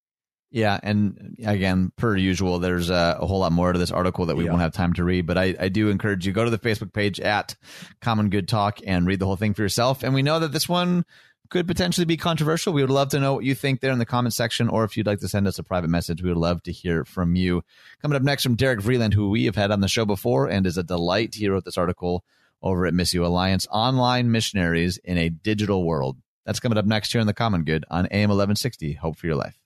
[0.50, 4.36] Yeah, and again, per usual, there's a, a, whole lot more to this article that
[4.36, 4.50] we yeah.
[4.50, 5.26] won't have time to read.
[5.26, 7.56] But I, I do encourage you go to the Facebook page at
[8.00, 10.04] Common Good Talk and read the whole thing for yourself.
[10.04, 11.06] And we know that this one
[11.50, 12.72] could potentially be controversial.
[12.72, 14.96] We would love to know what you think there in the comment section, or if
[14.96, 17.62] you'd like to send us a private message, we would love to hear from you.
[18.00, 20.66] Coming up next from Derek Vreeland, who we have had on the show before and
[20.66, 21.34] is a delight.
[21.34, 22.24] He wrote this article
[22.62, 26.16] over at Missio Alliance, online missionaries in a digital world.
[26.46, 28.94] That's coming up next here in the Common Good on AM 1160.
[28.94, 29.58] Hope for your life.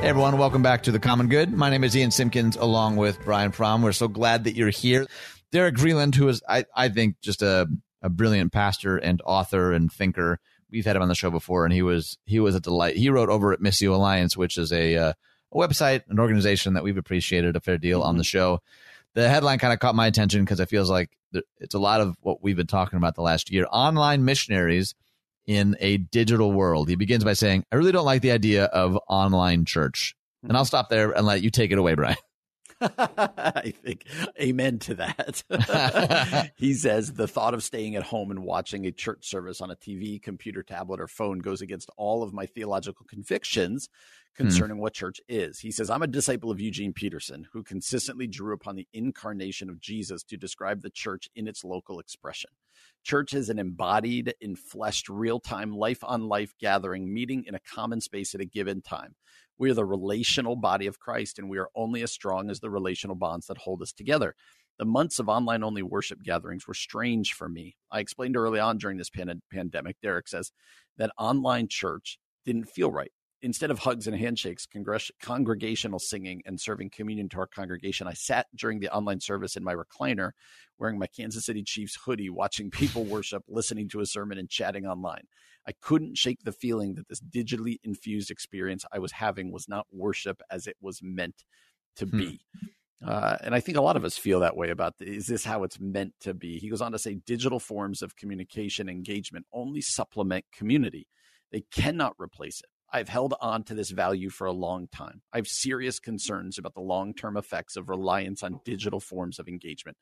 [0.00, 1.52] Hey everyone, welcome back to the Common Good.
[1.52, 3.82] My name is Ian Simpkins, along with Brian Fromm.
[3.82, 5.06] We're so glad that you're here.
[5.50, 7.68] Derek Vreeland, who is, I, I think, just a,
[8.06, 10.38] a brilliant pastor and author and thinker.
[10.70, 12.96] We've had him on the show before, and he was he was a delight.
[12.96, 15.12] He wrote over at Missio Alliance, which is a, uh,
[15.52, 18.08] a website, an organization that we've appreciated a fair deal mm-hmm.
[18.08, 18.60] on the show.
[19.14, 21.10] The headline kind of caught my attention because it feels like
[21.58, 23.66] it's a lot of what we've been talking about the last year.
[23.70, 24.94] Online missionaries
[25.46, 26.88] in a digital world.
[26.88, 30.14] He begins by saying, I really don't like the idea of online church.
[30.42, 32.16] And I'll stop there and let you take it away, Brian.
[32.80, 34.04] I think
[34.40, 36.52] amen to that.
[36.56, 39.76] he says the thought of staying at home and watching a church service on a
[39.76, 43.88] TV, computer, tablet, or phone goes against all of my theological convictions
[44.36, 44.44] Hmm.
[44.44, 44.82] concerning hmm.
[44.82, 45.58] what church is.
[45.60, 49.80] He says, I'm a disciple of Eugene Peterson, who consistently drew upon the incarnation of
[49.80, 52.50] Jesus to describe the church in its local expression.
[53.02, 58.00] Church is an embodied, enfleshed, real time, life on life gathering, meeting in a common
[58.00, 59.14] space at a given time.
[59.58, 62.70] We are the relational body of Christ, and we are only as strong as the
[62.70, 64.34] relational bonds that hold us together.
[64.78, 67.76] The months of online only worship gatherings were strange for me.
[67.90, 70.52] I explained early on during this pan- pandemic, Derek says,
[70.98, 73.12] that online church didn't feel right
[73.42, 78.14] instead of hugs and handshakes, congress- congregational singing, and serving communion to our congregation, I
[78.14, 80.32] sat during the online service in my recliner,
[80.78, 84.86] wearing my Kansas City Chiefs hoodie, watching people worship, listening to a sermon, and chatting
[84.86, 85.24] online.
[85.66, 89.86] I couldn't shake the feeling that this digitally infused experience I was having was not
[89.92, 91.44] worship as it was meant
[91.96, 92.18] to hmm.
[92.18, 92.40] be.
[93.04, 95.44] Uh, and I think a lot of us feel that way about the, is this
[95.44, 96.58] how it's meant to be?
[96.58, 101.06] He goes on to say digital forms of communication engagement only supplement community.
[101.52, 102.70] They cannot replace it.
[102.92, 105.22] I've held on to this value for a long time.
[105.32, 109.48] I have serious concerns about the long term effects of reliance on digital forms of
[109.48, 109.96] engagement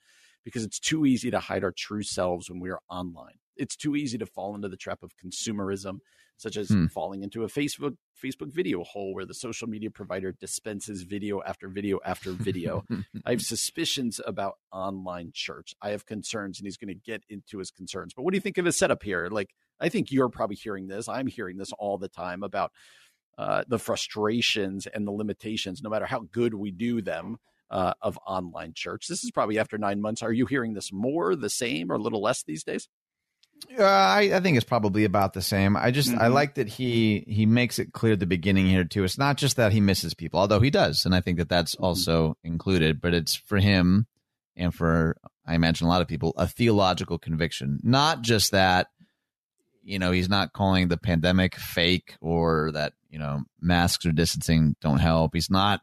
[0.45, 3.39] because it's too easy to hide our true selves when we are online.
[3.57, 5.99] It's too easy to fall into the trap of consumerism,
[6.37, 6.87] such as hmm.
[6.87, 11.69] falling into a Facebook Facebook video hole where the social media provider dispenses video after
[11.69, 12.85] video after video.
[13.25, 15.75] I have suspicions about online church.
[15.81, 18.15] I have concerns, and he's going to get into his concerns.
[18.15, 19.29] But what do you think of his setup here?
[19.31, 21.09] Like, I think you're probably hearing this.
[21.09, 22.73] I'm hearing this all the time about
[23.37, 27.39] uh, the frustrations and the limitations, no matter how good we do them,
[27.71, 29.09] uh, of online church.
[29.09, 30.23] This is probably after nine months.
[30.23, 32.89] Are you hearing this more, the same, or a little less these days?
[33.79, 35.77] Uh, I, I think it's probably about the same.
[35.77, 36.21] I just mm-hmm.
[36.21, 39.05] I like that he he makes it clear at the beginning here too.
[39.05, 41.75] It's not just that he misses people, although he does, and I think that that's
[41.75, 41.85] mm-hmm.
[41.85, 43.01] also included.
[43.01, 44.07] But it's for him
[44.57, 48.89] and for I imagine a lot of people a theological conviction, not just that
[49.83, 54.77] you know he's not calling the pandemic fake or that you know masks or distancing
[54.81, 55.35] don't help.
[55.35, 55.81] He's not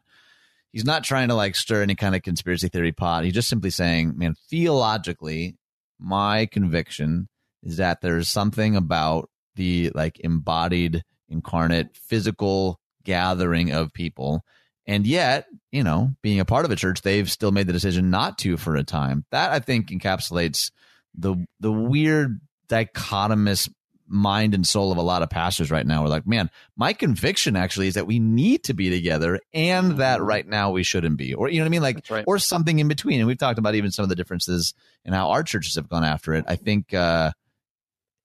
[0.72, 3.24] he's not trying to like stir any kind of conspiracy theory pot.
[3.24, 5.56] He's just simply saying, man, theologically,
[5.98, 7.28] my conviction
[7.62, 14.44] is that there's something about the like embodied, incarnate, physical gathering of people.
[14.86, 18.10] And yet, you know, being a part of a church, they've still made the decision
[18.10, 19.24] not to for a time.
[19.30, 20.70] That I think encapsulates
[21.14, 23.68] the the weird dichotomous
[24.12, 26.02] mind and soul of a lot of pastors right now.
[26.02, 30.18] We're like, man, my conviction actually is that we need to be together and that
[30.18, 30.26] mm-hmm.
[30.26, 31.32] right now we shouldn't be.
[31.32, 31.82] Or, you know what I mean?
[31.82, 32.24] Like, right.
[32.26, 33.20] or something in between.
[33.20, 36.04] And we've talked about even some of the differences in how our churches have gone
[36.04, 36.44] after it.
[36.46, 37.32] I think, uh,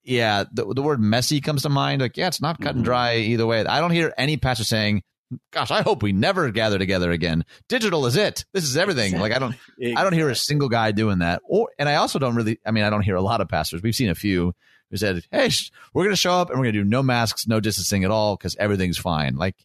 [0.08, 2.02] yeah, the, the word messy comes to mind.
[2.02, 2.86] Like, yeah, it's not cut and mm-hmm.
[2.86, 3.66] dry either way.
[3.66, 5.04] I don't hear any pastor saying,
[5.52, 7.44] gosh, I hope we never gather together again.
[7.68, 8.46] Digital is it.
[8.54, 9.14] This is everything.
[9.14, 9.30] Exactly.
[9.30, 9.98] Like I don't.
[9.98, 11.42] I don't hear a single guy doing that.
[11.46, 13.84] Or, and I also don't really, I mean, I don't hear a lot of pastors.
[13.84, 14.56] We've seen a few
[14.90, 15.50] who said, Hey,
[15.94, 18.12] we're going to show up and we're going to do no masks, no distancing at
[18.12, 19.36] all because everything's fine.
[19.36, 19.56] Like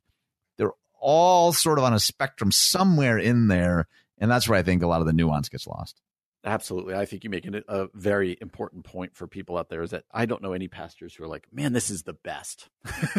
[0.59, 3.87] they're all sort of on a spectrum somewhere in there.
[4.19, 6.02] And that's where I think a lot of the nuance gets lost.
[6.45, 6.95] Absolutely.
[6.95, 10.05] I think you make a, a very important point for people out there is that
[10.11, 12.69] I don't know any pastors who are like, man, this is the best.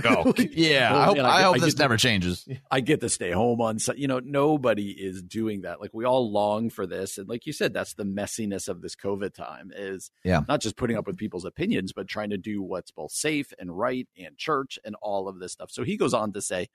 [0.03, 0.89] Oh, yeah.
[0.91, 2.45] Oh, I hope, man, I, I hope I this never to, changes.
[2.71, 5.79] I get to stay home on, you know, nobody is doing that.
[5.79, 7.17] Like we all long for this.
[7.17, 10.41] And like you said, that's the messiness of this COVID time is yeah.
[10.49, 13.77] not just putting up with people's opinions, but trying to do what's both safe and
[13.77, 15.71] right and church and all of this stuff.
[15.71, 16.67] So he goes on to say,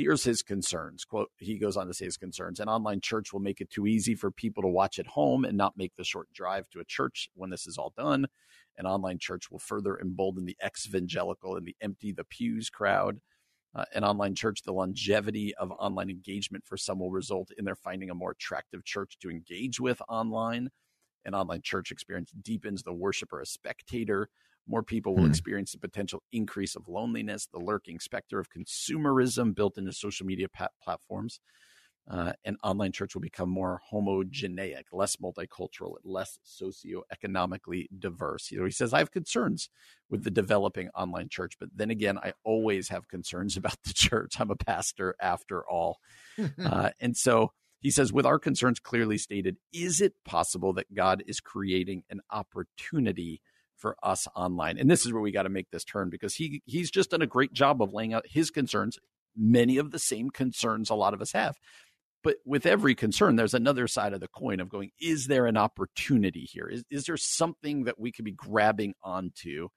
[0.00, 1.04] Here's his concerns.
[1.04, 2.58] Quote, he goes on to say his concerns.
[2.58, 5.58] An online church will make it too easy for people to watch at home and
[5.58, 8.26] not make the short drive to a church when this is all done.
[8.78, 13.20] An online church will further embolden the ex evangelical and the empty the pews crowd.
[13.74, 17.76] Uh, an online church, the longevity of online engagement for some will result in their
[17.76, 20.70] finding a more attractive church to engage with online.
[21.26, 24.30] An online church experience deepens the worshiper as spectator
[24.66, 25.30] more people will hmm.
[25.30, 30.48] experience the potential increase of loneliness, the lurking specter of consumerism built into social media
[30.82, 31.40] platforms.
[32.10, 38.50] Uh, and online church will become more homogeneic, less multicultural, less socioeconomically diverse.
[38.50, 39.70] You know, he says, I have concerns
[40.08, 44.40] with the developing online church, but then again, I always have concerns about the church.
[44.40, 45.98] I'm a pastor after all.
[46.64, 51.22] uh, and so he says, with our concerns clearly stated, is it possible that God
[51.26, 53.40] is creating an opportunity
[53.80, 54.78] for us online.
[54.78, 57.22] And this is where we got to make this turn because he he's just done
[57.22, 58.98] a great job of laying out his concerns,
[59.36, 61.56] many of the same concerns a lot of us have.
[62.22, 65.56] But with every concern, there's another side of the coin of going, is there an
[65.56, 66.68] opportunity here?
[66.68, 69.68] Is, is there something that we could be grabbing onto?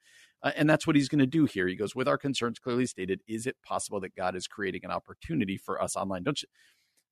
[0.42, 1.66] Uh, and that's what he's going to do here.
[1.66, 4.90] He goes, with our concerns clearly stated, is it possible that God is creating an
[4.90, 6.22] opportunity for us online?
[6.22, 6.48] Don't you?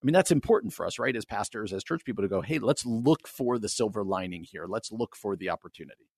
[0.02, 1.14] I mean, that's important for us, right?
[1.14, 4.66] As pastors, as church people to go, hey, let's look for the silver lining here.
[4.68, 6.08] Let's look for the opportunity.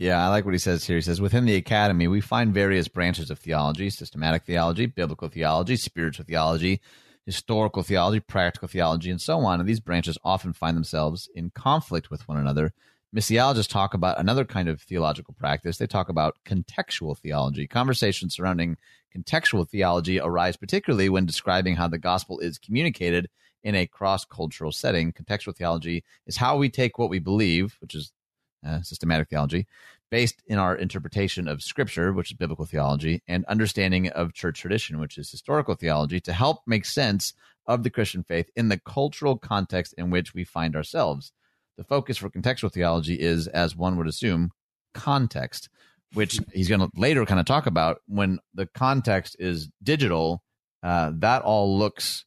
[0.00, 0.94] Yeah, I like what he says here.
[0.94, 5.74] He says, within the academy, we find various branches of theology systematic theology, biblical theology,
[5.74, 6.80] spiritual theology,
[7.26, 9.58] historical theology, practical theology, and so on.
[9.58, 12.72] And these branches often find themselves in conflict with one another.
[13.12, 15.78] Missiologists talk about another kind of theological practice.
[15.78, 17.66] They talk about contextual theology.
[17.66, 18.76] Conversations surrounding
[19.16, 23.28] contextual theology arise particularly when describing how the gospel is communicated
[23.64, 25.12] in a cross cultural setting.
[25.12, 28.12] Contextual theology is how we take what we believe, which is
[28.66, 29.66] uh, systematic theology,
[30.10, 34.98] based in our interpretation of scripture, which is biblical theology, and understanding of church tradition,
[34.98, 37.34] which is historical theology, to help make sense
[37.66, 41.32] of the Christian faith in the cultural context in which we find ourselves.
[41.76, 44.50] The focus for contextual theology is, as one would assume,
[44.94, 45.68] context,
[46.14, 47.98] which he's going to later kind of talk about.
[48.06, 50.42] When the context is digital,
[50.82, 52.24] uh, that all looks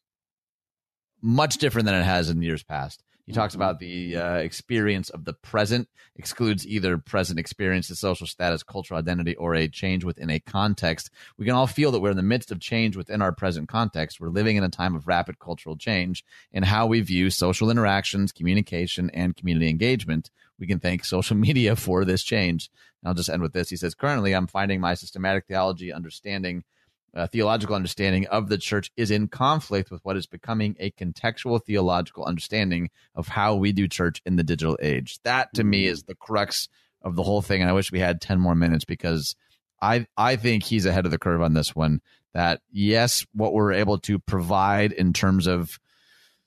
[1.22, 3.04] much different than it has in years past.
[3.32, 8.28] He talks about the uh, experience of the present, excludes either present experience, the social
[8.28, 11.10] status, cultural identity, or a change within a context.
[11.38, 14.20] We can all feel that we're in the midst of change within our present context.
[14.20, 18.34] We're living in a time of rapid cultural change in how we view social interactions,
[18.34, 20.30] communication, and community engagement.
[20.60, 22.70] We can thank social media for this change.
[23.02, 23.70] And I'll just end with this.
[23.70, 26.66] He says, Currently, I'm finding my systematic theology understanding
[27.14, 31.62] uh, theological understanding of the church is in conflict with what is becoming a contextual
[31.62, 35.20] theological understanding of how we do church in the digital age.
[35.24, 36.70] That to me is the crux
[37.02, 37.62] of the whole thing.
[37.62, 39.36] And I wish we had 10 more minutes because
[39.82, 42.02] I, I think he's ahead of the curve on this one.
[42.34, 45.80] That, yes, what we're able to provide in terms of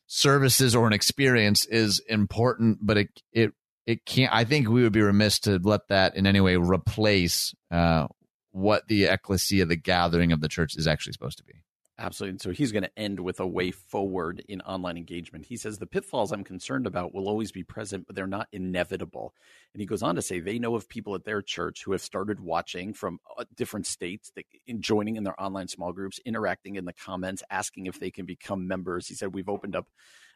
[0.06, 3.52] services or an experience is important, but it, it,
[3.86, 4.32] it can't.
[4.32, 8.06] I think we would be remiss to let that in any way replace uh,
[8.54, 11.54] what the ecclesia, the gathering of the church, is actually supposed to be.
[11.98, 12.30] Absolutely.
[12.30, 15.46] And so he's going to end with a way forward in online engagement.
[15.46, 19.34] He says the pitfalls I'm concerned about will always be present, but they're not inevitable.
[19.72, 22.00] And he goes on to say they know of people at their church who have
[22.00, 24.32] started watching from uh, different states,
[24.66, 28.24] in joining in their online small groups, interacting in the comments, asking if they can
[28.24, 29.06] become members.
[29.06, 29.86] He said we've opened up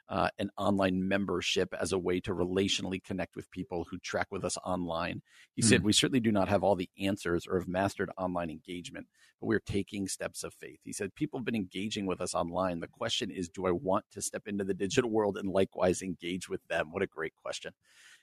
[0.09, 4.45] uh, an online membership as a way to relationally connect with people who track with
[4.45, 5.21] us online.
[5.55, 5.67] He mm.
[5.67, 9.07] said, We certainly do not have all the answers or have mastered online engagement,
[9.41, 10.81] but we're taking steps of faith.
[10.83, 12.81] He said, People have been engaging with us online.
[12.81, 16.49] The question is, do I want to step into the digital world and likewise engage
[16.49, 16.91] with them?
[16.91, 17.73] What a great question.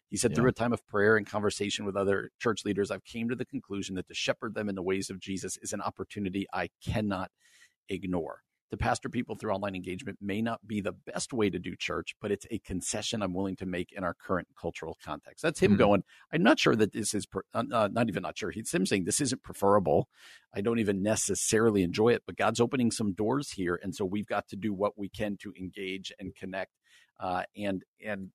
[0.10, 0.36] He said, yeah.
[0.36, 3.46] through a time of prayer and conversation with other church leaders, I've came to the
[3.46, 7.32] conclusion that to shepherd them in the ways of Jesus is an opportunity I cannot
[7.90, 11.76] ignore to pastor people through online engagement may not be the best way to do
[11.76, 15.44] church, but it's a concession I'm willing to make in our current cultural context.
[15.44, 15.80] That's him mm-hmm.
[15.80, 16.04] going,
[16.34, 18.52] I'm not sure that this is, uh, uh, not even not sure.
[18.52, 20.10] He's him saying this isn't preferable.
[20.54, 23.80] I don't even necessarily enjoy it, but God's opening some doors here.
[23.82, 26.72] And so we've got to do what we can to engage and connect
[27.20, 28.30] uh, and, and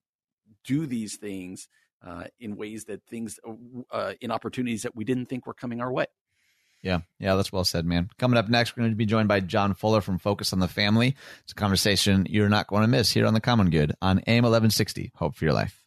[0.64, 1.68] do these things
[2.06, 3.38] uh, in ways that things,
[3.90, 6.06] uh, in opportunities that we didn't think were coming our way.
[6.82, 8.08] Yeah, yeah, that's well said, man.
[8.18, 10.68] Coming up next, we're going to be joined by John Fuller from Focus on the
[10.68, 11.14] Family.
[11.42, 14.44] It's a conversation you're not going to miss here on the Common Good on AM
[14.44, 15.12] 1160.
[15.14, 15.84] Hope for your life.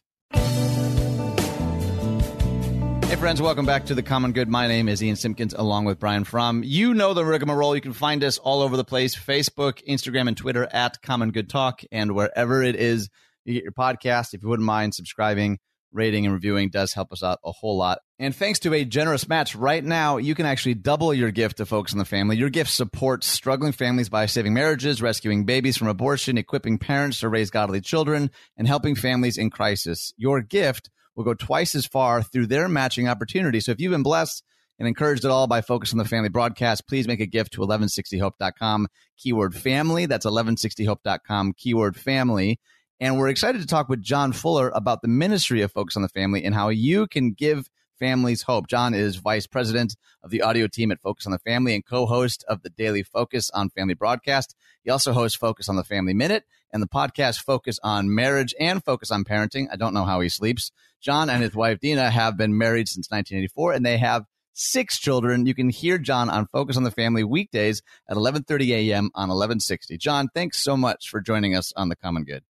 [3.08, 4.48] Hey, friends, welcome back to the Common Good.
[4.48, 6.62] My name is Ian Simpkins, along with Brian Fromm.
[6.64, 7.74] You know the rigmarole.
[7.74, 11.50] You can find us all over the place Facebook, Instagram, and Twitter at Common Good
[11.50, 13.10] Talk, and wherever it is
[13.44, 14.32] you get your podcast.
[14.32, 15.58] If you wouldn't mind subscribing,
[15.94, 18.00] rating and reviewing does help us out a whole lot.
[18.18, 21.66] And thanks to a generous match right now, you can actually double your gift to
[21.66, 22.36] Focus on the Family.
[22.36, 27.28] Your gift supports struggling families by saving marriages, rescuing babies from abortion, equipping parents to
[27.28, 30.12] raise godly children, and helping families in crisis.
[30.16, 33.60] Your gift will go twice as far through their matching opportunity.
[33.60, 34.42] So if you've been blessed
[34.78, 37.60] and encouraged at all by Focus on the Family broadcast, please make a gift to
[37.60, 40.06] 1160hope.com, keyword family.
[40.06, 42.58] That's 1160hope.com, keyword family.
[43.00, 46.08] And we're excited to talk with John Fuller about the ministry of Focus on the
[46.08, 47.68] Family and how you can give
[47.98, 48.68] families hope.
[48.68, 52.06] John is vice president of the audio team at Focus on the Family and co
[52.06, 54.54] host of the daily Focus on Family broadcast.
[54.84, 58.84] He also hosts Focus on the Family Minute and the podcast Focus on Marriage and
[58.84, 59.66] Focus on Parenting.
[59.72, 60.70] I don't know how he sleeps.
[61.00, 65.46] John and his wife Dena have been married since 1984 and they have six children.
[65.46, 69.10] You can hear John on Focus on the Family weekdays at 11:30 a.m.
[69.14, 69.98] on 1160.
[69.98, 72.44] John, thanks so much for joining us on the Common Good.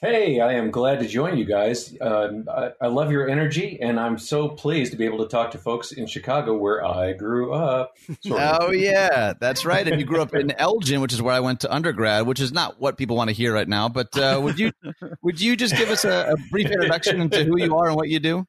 [0.00, 1.96] Hey, I am glad to join you guys.
[2.00, 5.52] Um, I, I, love your energy, and I'm so pleased to be able to talk
[5.52, 7.96] to folks in Chicago where I grew up.
[8.30, 9.86] oh, yeah, that's right.
[9.86, 12.52] And you grew up in Elgin, which is where I went to undergrad, which is
[12.52, 13.88] not what people want to hear right now.
[13.88, 14.72] But uh, would you
[15.22, 18.08] would you just give us a, a brief introduction into who you are and what
[18.08, 18.46] you do?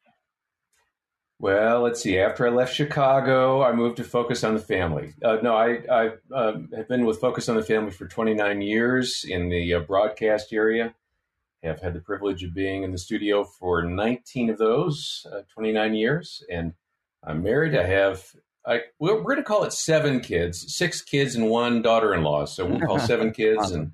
[1.38, 2.18] Well, let's see.
[2.18, 5.14] After I left Chicago, I moved to Focus on the Family.
[5.24, 9.26] Uh, no, I, I uh, have been with Focus on the Family for 29 years
[9.28, 10.96] in the uh, broadcast area
[11.66, 15.93] have had the privilege of being in the studio for 19 of those, uh, 29
[15.95, 16.74] years, and
[17.24, 17.76] I'm married.
[17.76, 18.24] I have,
[18.66, 22.45] I, we're, we're going to call it seven kids, six kids and one daughter-in-law.
[22.45, 23.80] So we'll call seven kids awesome.
[23.80, 23.91] and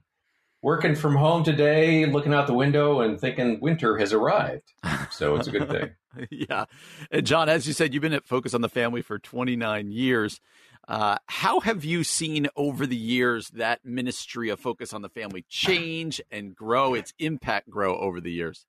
[0.62, 4.74] working from home today, looking out the window and thinking winter has arrived.
[5.10, 5.90] So it's a good thing.
[6.30, 6.66] yeah.
[7.10, 10.40] And John, as you said, you've been at Focus on the Family for 29 years.
[10.92, 15.46] Uh, how have you seen over the years that ministry of focus on the family
[15.48, 18.66] change and grow, its impact grow over the years?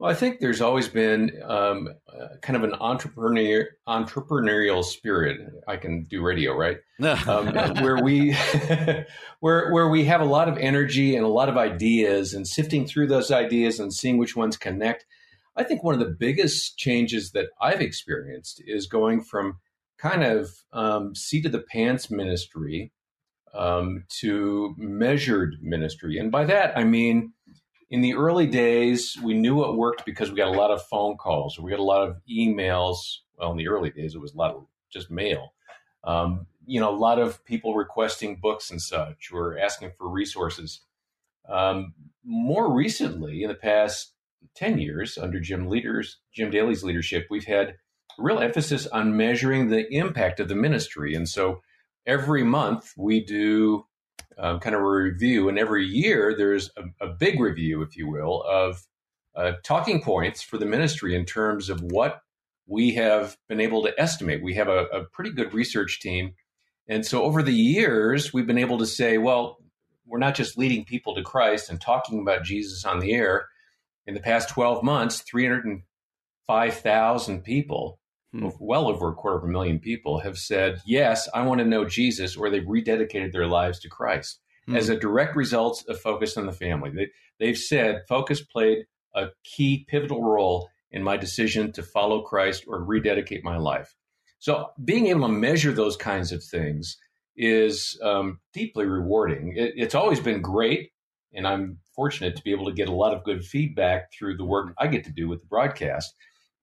[0.00, 5.38] Well, I think there's always been um, uh, kind of an entrepreneur entrepreneurial spirit.
[5.68, 6.78] I can do radio, right?
[7.28, 8.32] um, where we
[9.38, 12.88] where where we have a lot of energy and a lot of ideas, and sifting
[12.88, 15.06] through those ideas and seeing which ones connect.
[15.54, 19.58] I think one of the biggest changes that I've experienced is going from
[20.02, 22.92] kind of um, seat of the pants ministry
[23.54, 27.32] um, to measured ministry, and by that I mean
[27.92, 31.18] in the early days, we knew what worked because we got a lot of phone
[31.18, 32.96] calls, we got a lot of emails.
[33.36, 35.52] Well, in the early days, it was a lot of just mail.
[36.04, 40.80] Um, you know, a lot of people requesting books and such, or asking for resources.
[41.48, 41.92] Um,
[42.24, 44.14] more recently, in the past
[44.54, 47.76] ten years, under Jim leaders, Jim Daly's leadership, we've had
[48.18, 51.62] real emphasis on measuring the impact of the ministry, and so
[52.06, 53.86] every month we do
[54.38, 55.48] um, kind of a review.
[55.48, 58.86] And every year there's a, a big review, if you will, of
[59.34, 62.20] uh, talking points for the ministry in terms of what
[62.66, 64.42] we have been able to estimate.
[64.42, 66.34] We have a, a pretty good research team.
[66.88, 69.58] And so over the years, we've been able to say, well,
[70.06, 73.46] we're not just leading people to Christ and talking about Jesus on the air.
[74.06, 78.00] In the past 12 months, 305,000 people
[78.32, 78.48] hmm.
[78.58, 81.84] well over a quarter of a million people have said, Yes, I want to know
[81.84, 84.76] Jesus, or they've rededicated their lives to Christ hmm.
[84.76, 86.90] as a direct result of Focus on the Family.
[86.90, 87.08] They,
[87.38, 92.84] they've said Focus played a key pivotal role in my decision to follow Christ or
[92.84, 93.94] rededicate my life.
[94.38, 96.96] So being able to measure those kinds of things
[97.36, 99.54] is um, deeply rewarding.
[99.56, 100.90] It, it's always been great,
[101.32, 104.44] and I'm fortunate to be able to get a lot of good feedback through the
[104.44, 106.14] work I get to do with the broadcast.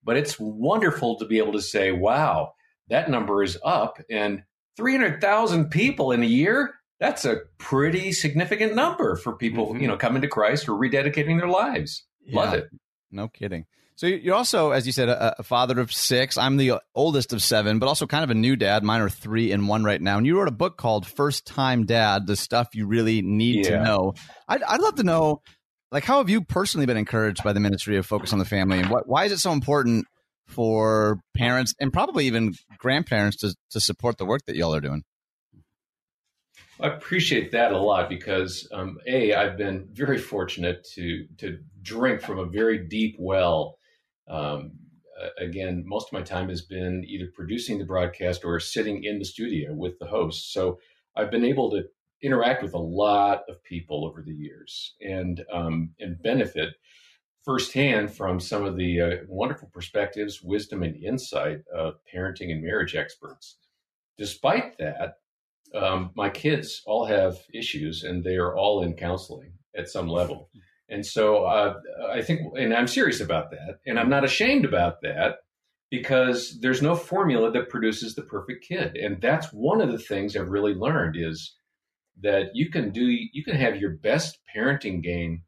[0.03, 2.53] But it's wonderful to be able to say, wow,
[2.89, 4.43] that number is up and
[4.77, 6.73] 300,000 people in a year.
[6.99, 9.81] That's a pretty significant number for people, mm-hmm.
[9.81, 12.05] you know, coming to Christ or rededicating their lives.
[12.25, 12.39] Yeah.
[12.39, 12.69] Love it.
[13.11, 13.65] No kidding.
[13.99, 16.37] So you're also, as you said, a, a, father of six.
[16.37, 18.81] I'm the oldest of seven, but also kind of a new dad.
[18.81, 20.17] Mine are three and one right now.
[20.17, 23.71] And you wrote a book called First Time Dad: The Stuff You Really Need yeah.
[23.71, 24.13] to Know.
[24.47, 25.41] I'd, I'd love to know
[25.91, 28.79] like how have you personally been encouraged by the ministry of focus on the family
[28.79, 30.05] and what, why is it so important
[30.47, 35.03] for parents and probably even grandparents to, to support the work that y'all are doing
[36.81, 42.21] I appreciate that a lot because um, a I've been very fortunate to to drink
[42.21, 43.77] from a very deep well.
[44.29, 44.71] Um,
[45.37, 49.25] again, most of my time has been either producing the broadcast or sitting in the
[49.25, 50.53] studio with the host.
[50.53, 50.79] So
[51.17, 51.83] I've been able to
[52.21, 56.69] interact with a lot of people over the years and um, and benefit
[57.45, 62.95] firsthand from some of the uh, wonderful perspectives, wisdom, and insight of parenting and marriage
[62.95, 63.57] experts.
[64.17, 65.15] Despite that,
[65.73, 70.49] um, my kids all have issues, and they are all in counseling at some level.
[70.89, 71.75] And so uh,
[72.11, 75.37] I think, and I'm serious about that, and I'm not ashamed about that
[75.91, 78.95] because there's no formula that produces the perfect kid.
[78.95, 81.55] And that's one of the things I've really learned is
[82.21, 85.43] that you can do you can have your best parenting game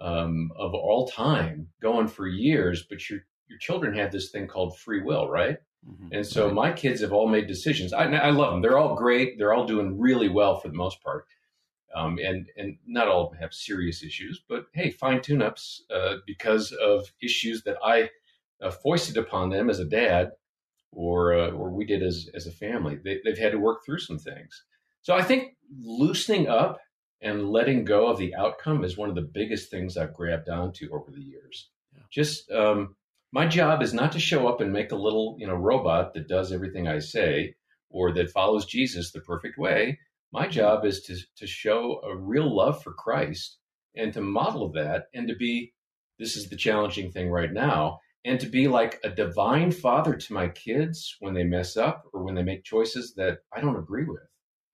[0.00, 4.78] um, of all time going for years, but your your children have this thing called
[4.78, 5.58] free will, right?
[5.88, 6.08] Mm-hmm.
[6.12, 7.92] And so my kids have all made decisions.
[7.92, 9.38] I, I, love them; they're all great.
[9.38, 11.24] They're all doing really well for the most part,
[11.94, 14.42] um, and and not all of them have serious issues.
[14.48, 18.10] But hey, fine tune ups uh, because of issues that I
[18.60, 20.32] uh, foisted upon them as a dad,
[20.92, 22.98] or uh, or we did as as a family.
[23.02, 24.64] They, they've had to work through some things.
[25.02, 26.78] So I think loosening up
[27.20, 30.88] and letting go of the outcome is one of the biggest things I've grabbed onto
[30.92, 31.70] over the years.
[31.94, 32.02] Yeah.
[32.10, 32.96] Just um,
[33.32, 36.28] my job is not to show up and make a little you know robot that
[36.28, 37.54] does everything I say
[37.90, 39.98] or that follows Jesus the perfect way.
[40.32, 43.58] My job is to to show a real love for Christ
[43.96, 45.72] and to model that and to be
[46.18, 50.32] this is the challenging thing right now and to be like a divine father to
[50.32, 54.04] my kids when they mess up or when they make choices that I don't agree
[54.04, 54.27] with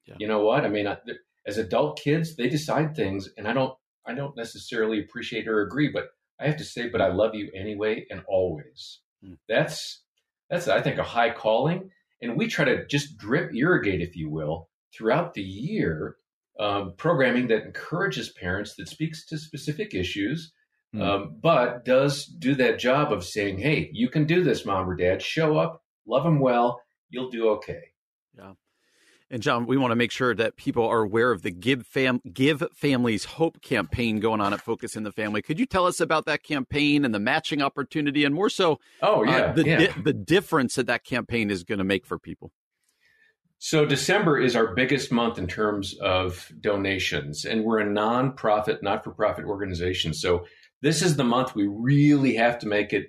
[0.06, 0.14] yeah.
[0.18, 0.64] You know what?
[0.64, 0.98] I mean, I,
[1.46, 3.74] as adult kids, they decide things, and I don't,
[4.06, 6.08] I don't necessarily appreciate or agree, but
[6.40, 9.00] I have to say, but I love you anyway and always.
[9.24, 9.38] Mm.
[9.48, 10.02] That's
[10.50, 11.90] that's I think a high calling,
[12.20, 16.16] and we try to just drip irrigate, if you will, throughout the year,
[16.60, 20.52] um, programming that encourages parents that speaks to specific issues.
[20.94, 21.02] Mm.
[21.02, 24.96] Um, but does do that job of saying, "Hey, you can do this, mom or
[24.96, 25.22] dad.
[25.22, 26.80] Show up, love them well.
[27.08, 27.93] You'll do okay."
[29.30, 32.20] And John, we want to make sure that people are aware of the Give Fam
[32.32, 35.40] Give Families Hope campaign going on at Focus on the Family.
[35.40, 39.24] Could you tell us about that campaign and the matching opportunity, and more so, oh
[39.24, 39.78] yeah, uh, the yeah.
[39.78, 42.52] Di- the difference that that campaign is going to make for people?
[43.58, 49.46] So December is our biggest month in terms of donations, and we're a nonprofit, not-for-profit
[49.46, 50.12] organization.
[50.12, 50.44] So
[50.82, 53.06] this is the month we really have to make it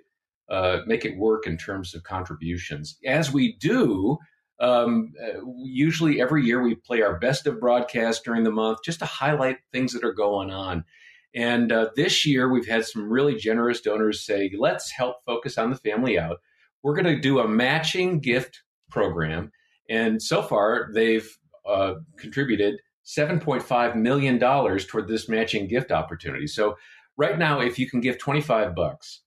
[0.50, 2.98] uh, make it work in terms of contributions.
[3.06, 4.18] As we do,
[4.60, 9.00] um, uh, usually every year we play our best of broadcast during the month just
[9.00, 10.86] to highlight things that are going on.
[11.34, 15.70] And uh, this year we've had some really generous donors say, let's help focus on
[15.70, 16.38] the family out.
[16.82, 19.52] We're going to do a matching gift program.
[19.90, 21.30] And so far they've
[21.68, 26.48] uh, contributed $7.5 million toward this matching gift opportunity.
[26.48, 26.78] So
[27.18, 29.22] right now, if you can give 25 bucks,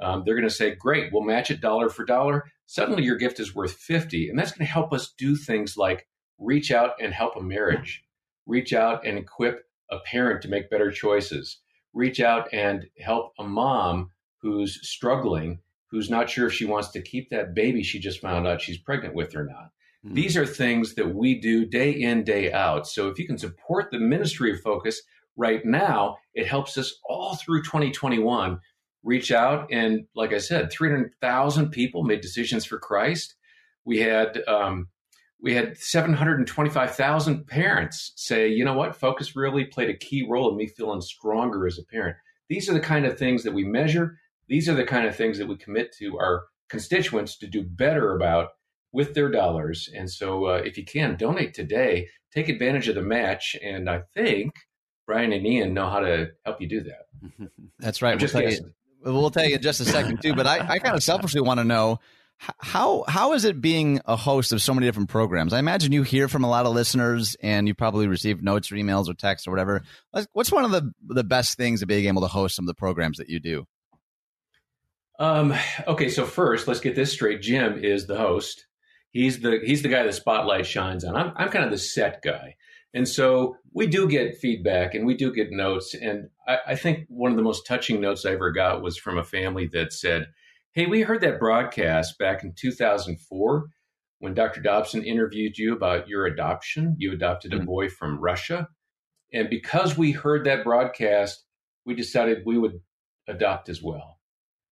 [0.00, 2.44] um, they're going to say, great, we'll match it dollar for dollar.
[2.66, 4.28] Suddenly your gift is worth 50.
[4.28, 6.06] And that's going to help us do things like
[6.38, 8.04] reach out and help a marriage,
[8.46, 11.58] reach out and equip a parent to make better choices,
[11.92, 15.60] reach out and help a mom who's struggling,
[15.90, 18.78] who's not sure if she wants to keep that baby she just found out she's
[18.78, 19.70] pregnant with or not.
[20.04, 20.14] Mm-hmm.
[20.14, 22.86] These are things that we do day in, day out.
[22.86, 25.00] So if you can support the ministry of focus
[25.36, 28.60] right now, it helps us all through 2021
[29.04, 29.68] reach out.
[29.70, 33.34] And like I said, 300,000 people made decisions for Christ.
[33.84, 34.88] We had, um,
[35.40, 40.56] we had 725,000 parents say, you know what, focus really played a key role in
[40.56, 42.16] me feeling stronger as a parent.
[42.48, 44.18] These are the kind of things that we measure.
[44.48, 48.16] These are the kind of things that we commit to our constituents to do better
[48.16, 48.50] about
[48.92, 49.90] with their dollars.
[49.94, 52.08] And so, uh, if you can, donate today.
[52.32, 53.56] Take advantage of the match.
[53.62, 54.52] And I think
[55.06, 57.50] Brian and Ian know how to help you do that.
[57.78, 58.18] That's right.
[58.18, 58.72] We'll tell, you,
[59.04, 60.34] we'll tell, you, in just a second too.
[60.34, 62.00] But I, I kind of selfishly want to know
[62.38, 65.52] how how is it being a host of so many different programs?
[65.52, 68.74] I imagine you hear from a lot of listeners, and you probably receive notes or
[68.74, 69.82] emails or texts or whatever.
[70.32, 72.74] What's one of the the best things of being able to host some of the
[72.74, 73.66] programs that you do?
[75.18, 75.54] Um,
[75.86, 77.40] okay, so first, let's get this straight.
[77.40, 78.66] Jim is the host,
[79.14, 81.14] He's the he's the guy the spotlight shines on.
[81.14, 82.56] I'm I'm kind of the set guy.
[82.94, 85.94] And so we do get feedback and we do get notes.
[85.94, 89.18] And I, I, think one of the most touching notes I ever got was from
[89.18, 90.28] a family that said,
[90.72, 93.66] Hey, we heard that broadcast back in 2004
[94.20, 94.60] when Dr.
[94.60, 96.94] Dobson interviewed you about your adoption.
[96.98, 97.66] You adopted a mm-hmm.
[97.66, 98.68] boy from Russia.
[99.32, 101.44] And because we heard that broadcast,
[101.84, 102.80] we decided we would
[103.28, 104.18] adopt as well.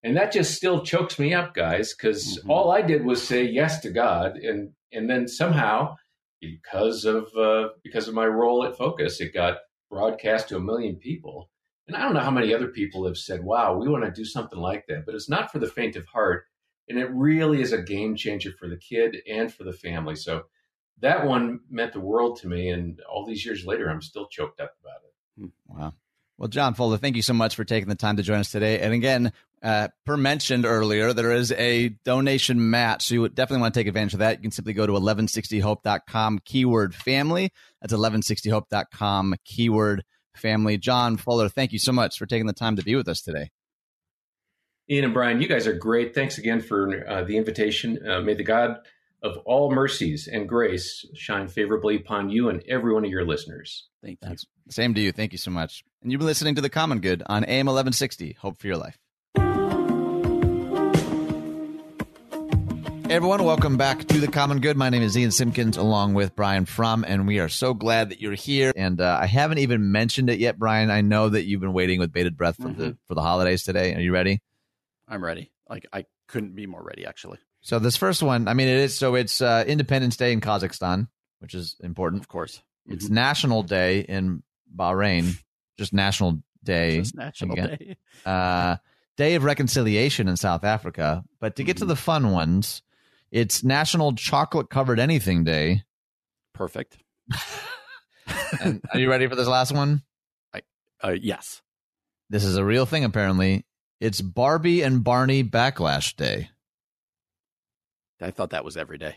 [0.05, 2.51] And that just still chokes me up, guys, because mm-hmm.
[2.51, 5.97] all I did was say yes to God, and and then somehow,
[6.43, 10.97] because of uh, because of my role at Focus, it got broadcast to a million
[10.97, 11.49] people.
[11.86, 14.24] And I don't know how many other people have said, "Wow, we want to do
[14.24, 16.45] something like that," but it's not for the faint of heart,
[16.88, 20.16] and it really is a game changer for the kid and for the family.
[20.16, 20.45] So
[21.01, 24.61] that one meant the world to me, and all these years later, I'm still choked
[24.61, 25.40] up about it.
[25.40, 25.78] Hmm.
[25.78, 25.95] Wow.
[26.38, 28.80] Well, John Fuller, thank you so much for taking the time to join us today.
[28.80, 29.32] And again,
[29.63, 33.07] uh, per mentioned earlier, there is a donation match.
[33.07, 34.39] So you would definitely want to take advantage of that.
[34.39, 37.53] You can simply go to 1160hope.com keyword family.
[37.81, 40.05] That's 1160hope.com keyword
[40.35, 40.79] family.
[40.79, 43.51] John Fuller, thank you so much for taking the time to be with us today.
[44.91, 46.15] Ian and Brian, you guys are great.
[46.15, 47.99] Thanks again for uh, the invitation.
[48.07, 48.79] Uh, may the God
[49.23, 53.87] of all mercies and grace shine favorably upon you and every one of your listeners.
[54.03, 54.29] Thank you.
[54.29, 55.13] That's, same to you.
[55.13, 55.85] Thank you so much.
[56.03, 58.37] And you've been listening to The Common Good on AM 1160.
[58.41, 58.99] Hope for your life.
[63.13, 64.79] Everyone, welcome back to the Common Good.
[64.79, 68.23] My name is Ian Simpkins, along with Brian Fromm, and we are so glad that
[68.23, 68.73] you're here.
[68.75, 70.91] And uh, I haven't even mentioned it yet, Brian.
[70.91, 72.81] I know that you've been waiting with bated breath for mm-hmm.
[72.81, 73.95] the for the holidays today.
[73.95, 74.41] Are you ready?
[75.07, 75.53] I'm ready.
[75.69, 77.37] Like I couldn't be more ready, actually.
[77.61, 81.07] So this first one, I mean, it is so it's uh, Independence Day in Kazakhstan,
[81.41, 82.63] which is important, of course.
[82.87, 83.15] It's mm-hmm.
[83.15, 84.43] National Day in
[84.75, 85.37] Bahrain,
[85.77, 87.01] just National Day.
[87.01, 87.77] Just National again.
[87.79, 87.97] Day.
[88.25, 88.77] uh,
[89.19, 91.23] Day of Reconciliation in South Africa.
[91.41, 91.81] But to get mm-hmm.
[91.81, 92.81] to the fun ones,
[93.33, 95.85] it's National Chocolate Covered Anything Day.
[96.53, 96.99] Perfect.
[98.61, 100.03] and are you ready for this last one?
[100.55, 100.61] I,
[101.03, 101.62] uh, yes.
[102.28, 103.65] This is a real thing, apparently.
[104.01, 106.51] It's Barbie and Barney Backlash Day.
[108.20, 109.16] I thought that was every day.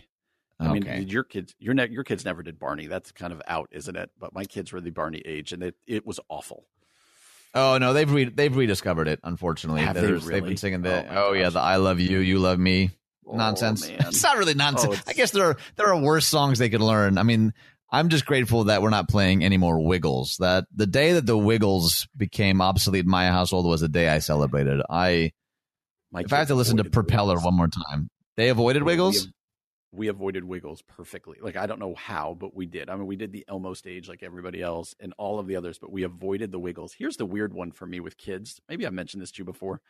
[0.59, 0.99] I okay.
[0.99, 2.87] mean, your kids, your ne- your kids never did Barney.
[2.87, 4.09] That's kind of out, isn't it?
[4.17, 6.65] But my kids were the Barney age, and it, it was awful.
[7.53, 9.19] Oh no, they've re- they've rediscovered it.
[9.23, 10.31] Unfortunately, Have they really?
[10.31, 12.91] they've been singing the oh, oh yeah, the I love you, you love me
[13.27, 13.87] oh, nonsense.
[13.89, 14.95] it's not really nonsense.
[14.97, 17.17] Oh, I guess there are there are worse songs they could learn.
[17.17, 17.53] I mean,
[17.91, 20.37] I'm just grateful that we're not playing any more Wiggles.
[20.39, 24.19] That the day that the Wiggles became obsolete in my household was the day I
[24.19, 24.81] celebrated.
[24.89, 25.31] I
[26.11, 29.27] my if I have to listen to Propeller one more time, they avoided Wiggles.
[29.91, 31.37] We, we avoided Wiggles perfectly.
[31.41, 32.89] Like I don't know how, but we did.
[32.89, 35.77] I mean, we did the Elmo stage like everybody else and all of the others,
[35.77, 36.93] but we avoided the Wiggles.
[36.97, 38.59] Here's the weird one for me with kids.
[38.67, 39.81] Maybe I've mentioned this to you before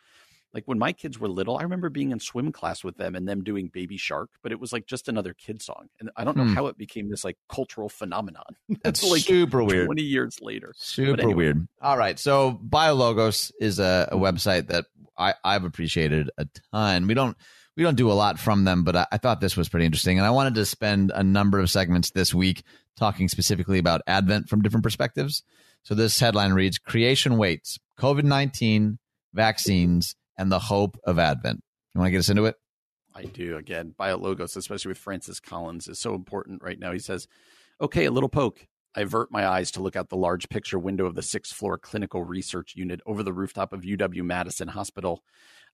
[0.56, 3.28] Like when my kids were little, I remember being in swim class with them and
[3.28, 5.90] them doing Baby Shark, but it was like just another kid song.
[6.00, 6.54] And I don't know Hmm.
[6.54, 8.56] how it became this like cultural phenomenon.
[8.82, 9.84] That's like super weird.
[9.84, 10.72] 20 years later.
[10.74, 11.34] Super anyway.
[11.34, 11.68] weird.
[11.82, 12.18] All right.
[12.18, 14.86] So BioLogos is a, a website that
[15.18, 17.06] I, I've appreciated a ton.
[17.06, 17.36] We don't
[17.76, 20.16] we don't do a lot from them, but I, I thought this was pretty interesting.
[20.18, 22.62] And I wanted to spend a number of segments this week
[22.96, 25.42] talking specifically about Advent from different perspectives.
[25.82, 28.98] So this headline reads Creation Waits, COVID 19,
[29.34, 31.62] vaccines, and the hope of Advent.
[31.94, 32.56] You want to get us into it?
[33.14, 33.56] I do.
[33.56, 36.92] Again, BioLogos, especially with Francis Collins, is so important right now.
[36.92, 37.26] He says,
[37.80, 38.66] okay, a little poke.
[38.94, 41.76] I avert my eyes to look out the large picture window of the sixth floor
[41.78, 45.22] clinical research unit over the rooftop of UW Madison Hospital.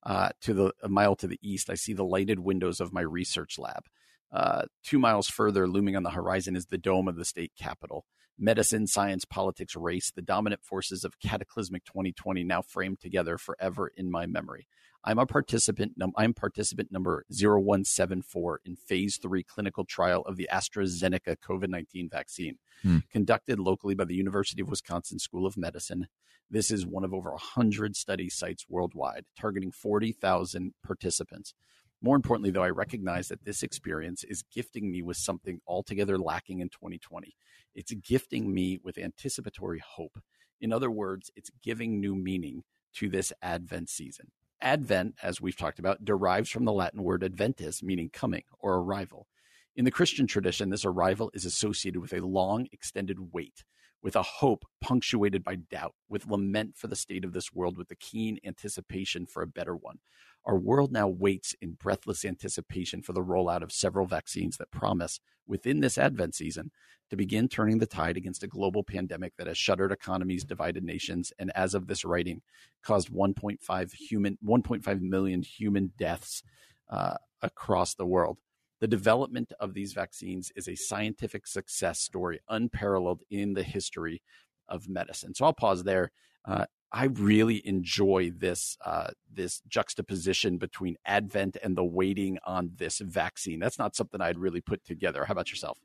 [0.05, 3.01] Uh, to the a mile to the east, I see the lighted windows of my
[3.01, 3.85] research lab.
[4.31, 8.05] Uh, two miles further, looming on the horizon, is the dome of the state capitol.
[8.37, 14.09] Medicine, science, politics, race, the dominant forces of cataclysmic 2020 now framed together forever in
[14.09, 14.67] my memory.
[15.05, 15.93] I'm a participant.
[15.97, 22.09] Num- I'm participant number 0174 in phase three clinical trial of the AstraZeneca COVID 19
[22.09, 22.99] vaccine, Hmm.
[23.11, 26.07] conducted locally by the University of Wisconsin School of Medicine.
[26.49, 31.53] This is one of over 100 study sites worldwide, targeting 40,000 participants.
[32.01, 36.59] More importantly, though, I recognize that this experience is gifting me with something altogether lacking
[36.59, 37.35] in 2020.
[37.75, 40.19] It's gifting me with anticipatory hope.
[40.61, 42.63] In other words, it's giving new meaning
[42.95, 44.31] to this Advent season.
[44.61, 49.27] Advent, as we've talked about, derives from the Latin word adventus, meaning coming or arrival.
[49.75, 53.63] In the Christian tradition, this arrival is associated with a long, extended wait,
[54.03, 57.87] with a hope punctuated by doubt, with lament for the state of this world, with
[57.87, 59.99] the keen anticipation for a better one.
[60.45, 65.21] Our world now waits in breathless anticipation for the rollout of several vaccines that promise,
[65.47, 66.71] within this Advent season,
[67.09, 71.31] to begin turning the tide against a global pandemic that has shuttered economies, divided nations,
[71.39, 72.41] and as of this writing,
[72.83, 76.43] caused 1.5 human 1.5 million human deaths
[76.89, 78.39] uh, across the world.
[78.83, 84.21] The development of these vaccines is a scientific success story unparalleled in the history
[84.67, 85.33] of medicine.
[85.33, 86.11] So I'll pause there.
[86.43, 92.99] Uh, I really enjoy this uh, this juxtaposition between Advent and the waiting on this
[92.99, 93.61] vaccine.
[93.61, 95.23] That's not something I'd really put together.
[95.23, 95.77] How about yourself?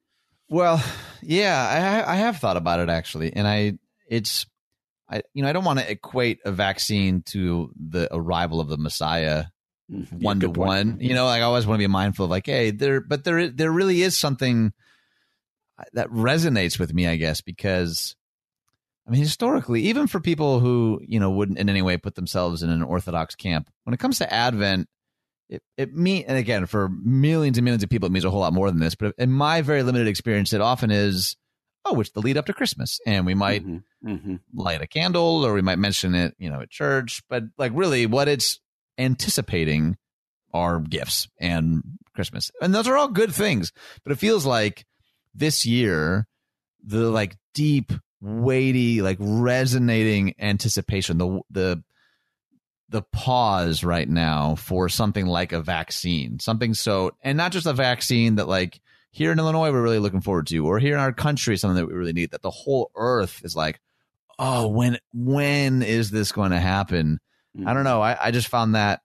[0.49, 0.83] Well,
[1.23, 4.45] yeah, I, I have thought about it actually, and I it's
[5.09, 8.77] I you know I don't want to equate a vaccine to the arrival of the
[8.77, 9.45] Messiah
[9.89, 10.99] one to one.
[11.01, 13.49] You know, like I always want to be mindful of like, hey, there, but there
[13.49, 14.73] there really is something
[15.93, 18.17] that resonates with me, I guess, because
[19.07, 22.63] I mean, historically, even for people who you know wouldn't in any way put themselves
[22.63, 24.89] in an orthodox camp, when it comes to Advent,
[25.49, 28.41] it it mean and again for millions and millions of people, it means a whole
[28.41, 28.95] lot more than this.
[28.95, 31.37] But in my very limited experience, it often is,
[31.85, 34.41] oh, it's the lead up to Christmas, and we might Mhm, mhm.
[34.53, 37.23] light a candle or we might mention it, you know, at church.
[37.31, 38.61] But like really what it's
[38.99, 39.97] anticipating
[40.53, 41.83] our gifts and
[42.15, 42.51] Christmas.
[42.61, 43.73] And those are all good things.
[44.03, 44.85] But it feels like
[45.35, 46.27] this year,
[46.85, 51.83] the like deep, weighty, like resonating anticipation, the the
[52.91, 56.41] the pause right now for something like a vaccine.
[56.41, 58.81] Something so and not just a vaccine that like
[59.11, 61.87] here in Illinois we're really looking forward to, or here in our country something that
[61.87, 63.81] we really need, that the whole earth is like,
[64.39, 67.21] oh, when when is this going to happen?
[67.67, 68.01] I don't know.
[68.03, 69.01] I, I just found that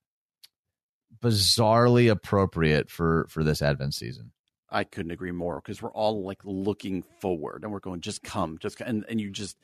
[1.21, 4.31] bizarrely appropriate for for this Advent season.
[4.73, 8.57] I couldn't agree more because we're all like looking forward and we're going, just come,
[8.57, 8.87] just come.
[8.87, 9.55] And, and you just,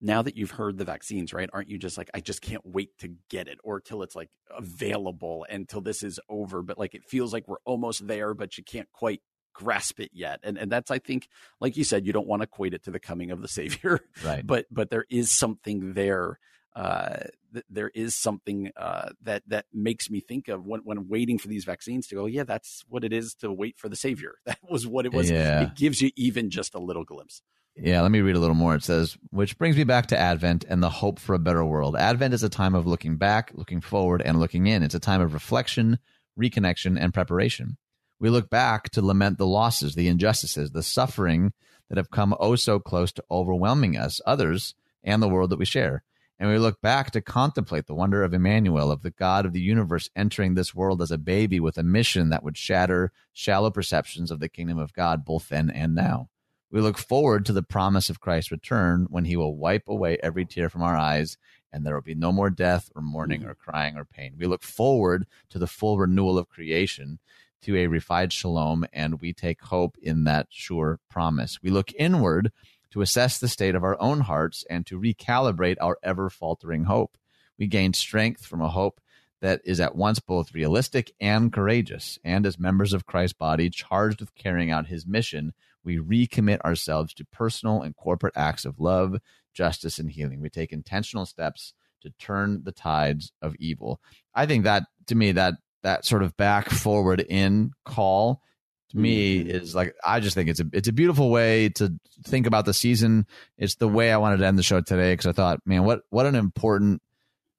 [0.00, 1.48] now that you've heard the vaccines, right?
[1.52, 4.28] Aren't you just like, I just can't wait to get it or till it's like
[4.50, 6.62] available and till this is over.
[6.62, 10.40] But like, it feels like we're almost there, but you can't quite grasp it yet.
[10.42, 11.28] And, and that's, I think,
[11.60, 14.00] like you said, you don't want to equate it to the coming of the savior,
[14.24, 14.44] Right.
[14.46, 16.40] but, but there is something there.
[16.74, 21.38] Uh, th- there is something uh, that that makes me think of when when waiting
[21.38, 22.26] for these vaccines to go.
[22.26, 24.34] Yeah, that's what it is to wait for the savior.
[24.46, 25.30] That was what it was.
[25.30, 25.62] Yeah.
[25.62, 27.42] It gives you even just a little glimpse.
[27.76, 28.74] Yeah, let me read a little more.
[28.74, 31.96] It says, which brings me back to Advent and the hope for a better world.
[31.96, 34.82] Advent is a time of looking back, looking forward, and looking in.
[34.82, 35.98] It's a time of reflection,
[36.38, 37.78] reconnection, and preparation.
[38.18, 41.52] We look back to lament the losses, the injustices, the suffering
[41.88, 45.64] that have come oh so close to overwhelming us, others, and the world that we
[45.64, 46.02] share.
[46.40, 49.60] And we look back to contemplate the wonder of Emmanuel, of the God of the
[49.60, 54.30] universe entering this world as a baby with a mission that would shatter shallow perceptions
[54.30, 56.30] of the kingdom of God both then and now.
[56.70, 60.46] We look forward to the promise of Christ's return when he will wipe away every
[60.46, 61.36] tear from our eyes
[61.72, 64.34] and there will be no more death or mourning or crying or pain.
[64.38, 67.18] We look forward to the full renewal of creation,
[67.62, 71.58] to a refined shalom, and we take hope in that sure promise.
[71.62, 72.50] We look inward
[72.90, 77.16] to assess the state of our own hearts and to recalibrate our ever faltering hope.
[77.58, 79.00] We gain strength from a hope
[79.40, 82.18] that is at once both realistic and courageous.
[82.24, 85.52] And as members of Christ's body charged with carrying out his mission,
[85.82, 89.16] we recommit ourselves to personal and corporate acts of love,
[89.54, 90.40] justice, and healing.
[90.40, 91.72] We take intentional steps
[92.02, 94.00] to turn the tides of evil.
[94.34, 98.42] I think that to me that that sort of back forward in call
[98.90, 101.92] to me is like I just think it's a it's a beautiful way to
[102.24, 103.26] think about the season.
[103.56, 106.02] It's the way I wanted to end the show today because I thought, man, what
[106.10, 107.02] what an important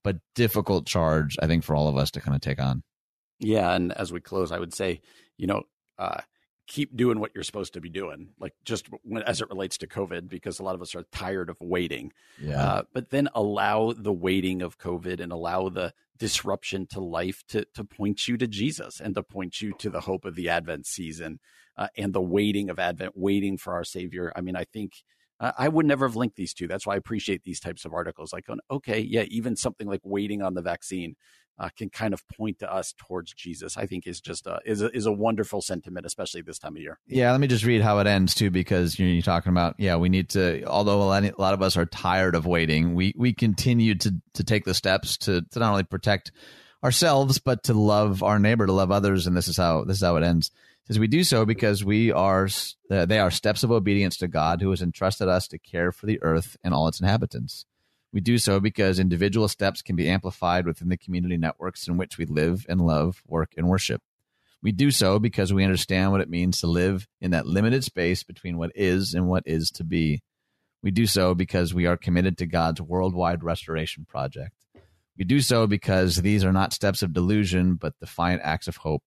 [0.03, 2.84] but difficult charge I think for all of us to kind of take on.
[3.40, 5.02] Yeah, and as we close, I would say,
[5.38, 5.64] you know,
[5.98, 6.22] uh,
[6.67, 9.88] keep doing what you're supposed to be doing, like just when, as it relates to
[9.88, 12.13] COVID, because a lot of us are tired of waiting.
[12.41, 12.63] Yeah.
[12.63, 17.65] Uh, but then allow the waiting of COVID and allow the disruption to life to
[17.73, 20.85] to point you to Jesus and to point you to the hope of the Advent
[20.85, 21.39] season
[21.77, 24.31] uh, and the waiting of Advent, waiting for our Savior.
[24.35, 25.03] I mean, I think.
[25.43, 26.67] I would never have linked these two.
[26.67, 28.31] That's why I appreciate these types of articles.
[28.31, 31.15] Like, okay, yeah, even something like waiting on the vaccine
[31.60, 33.78] uh, can kind of point to us towards Jesus.
[33.78, 36.82] I think is just a, is a, is a wonderful sentiment, especially this time of
[36.82, 36.99] year.
[37.07, 40.10] Yeah, let me just read how it ends too, because you're, talking about yeah, we
[40.10, 40.64] need to.
[40.64, 44.65] Although a lot of us are tired of waiting, we we continue to to take
[44.65, 46.32] the steps to to not only protect
[46.84, 50.03] ourselves but to love our neighbor, to love others, and this is how this is
[50.03, 50.48] how it ends.
[50.84, 52.49] It says we do so because we are
[52.90, 56.07] uh, they are steps of obedience to God, who has entrusted us to care for
[56.07, 57.65] the earth and all its inhabitants.
[58.13, 62.17] We do so because individual steps can be amplified within the community networks in which
[62.17, 64.01] we live and love, work, and worship.
[64.61, 68.23] We do so because we understand what it means to live in that limited space
[68.23, 70.21] between what is and what is to be.
[70.83, 74.53] We do so because we are committed to God's worldwide restoration project.
[75.17, 79.03] We do so because these are not steps of delusion, but defiant acts of hope.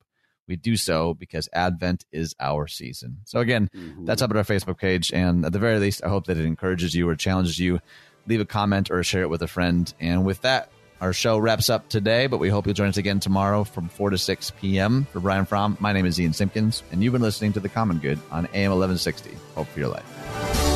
[0.47, 3.19] We do so because Advent is our season.
[3.25, 4.05] So, again, mm-hmm.
[4.05, 5.13] that's up at our Facebook page.
[5.13, 7.81] And at the very least, I hope that it encourages you or challenges you
[8.27, 9.93] leave a comment or share it with a friend.
[10.01, 10.71] And with that,
[11.01, 14.11] our show wraps up today, but we hope you'll join us again tomorrow from 4
[14.11, 15.07] to 6 p.m.
[15.13, 17.99] For Brian Fromm, my name is Ian Simpkins, and you've been listening to The Common
[17.99, 19.37] Good on AM 1160.
[19.55, 20.74] Hope for your life.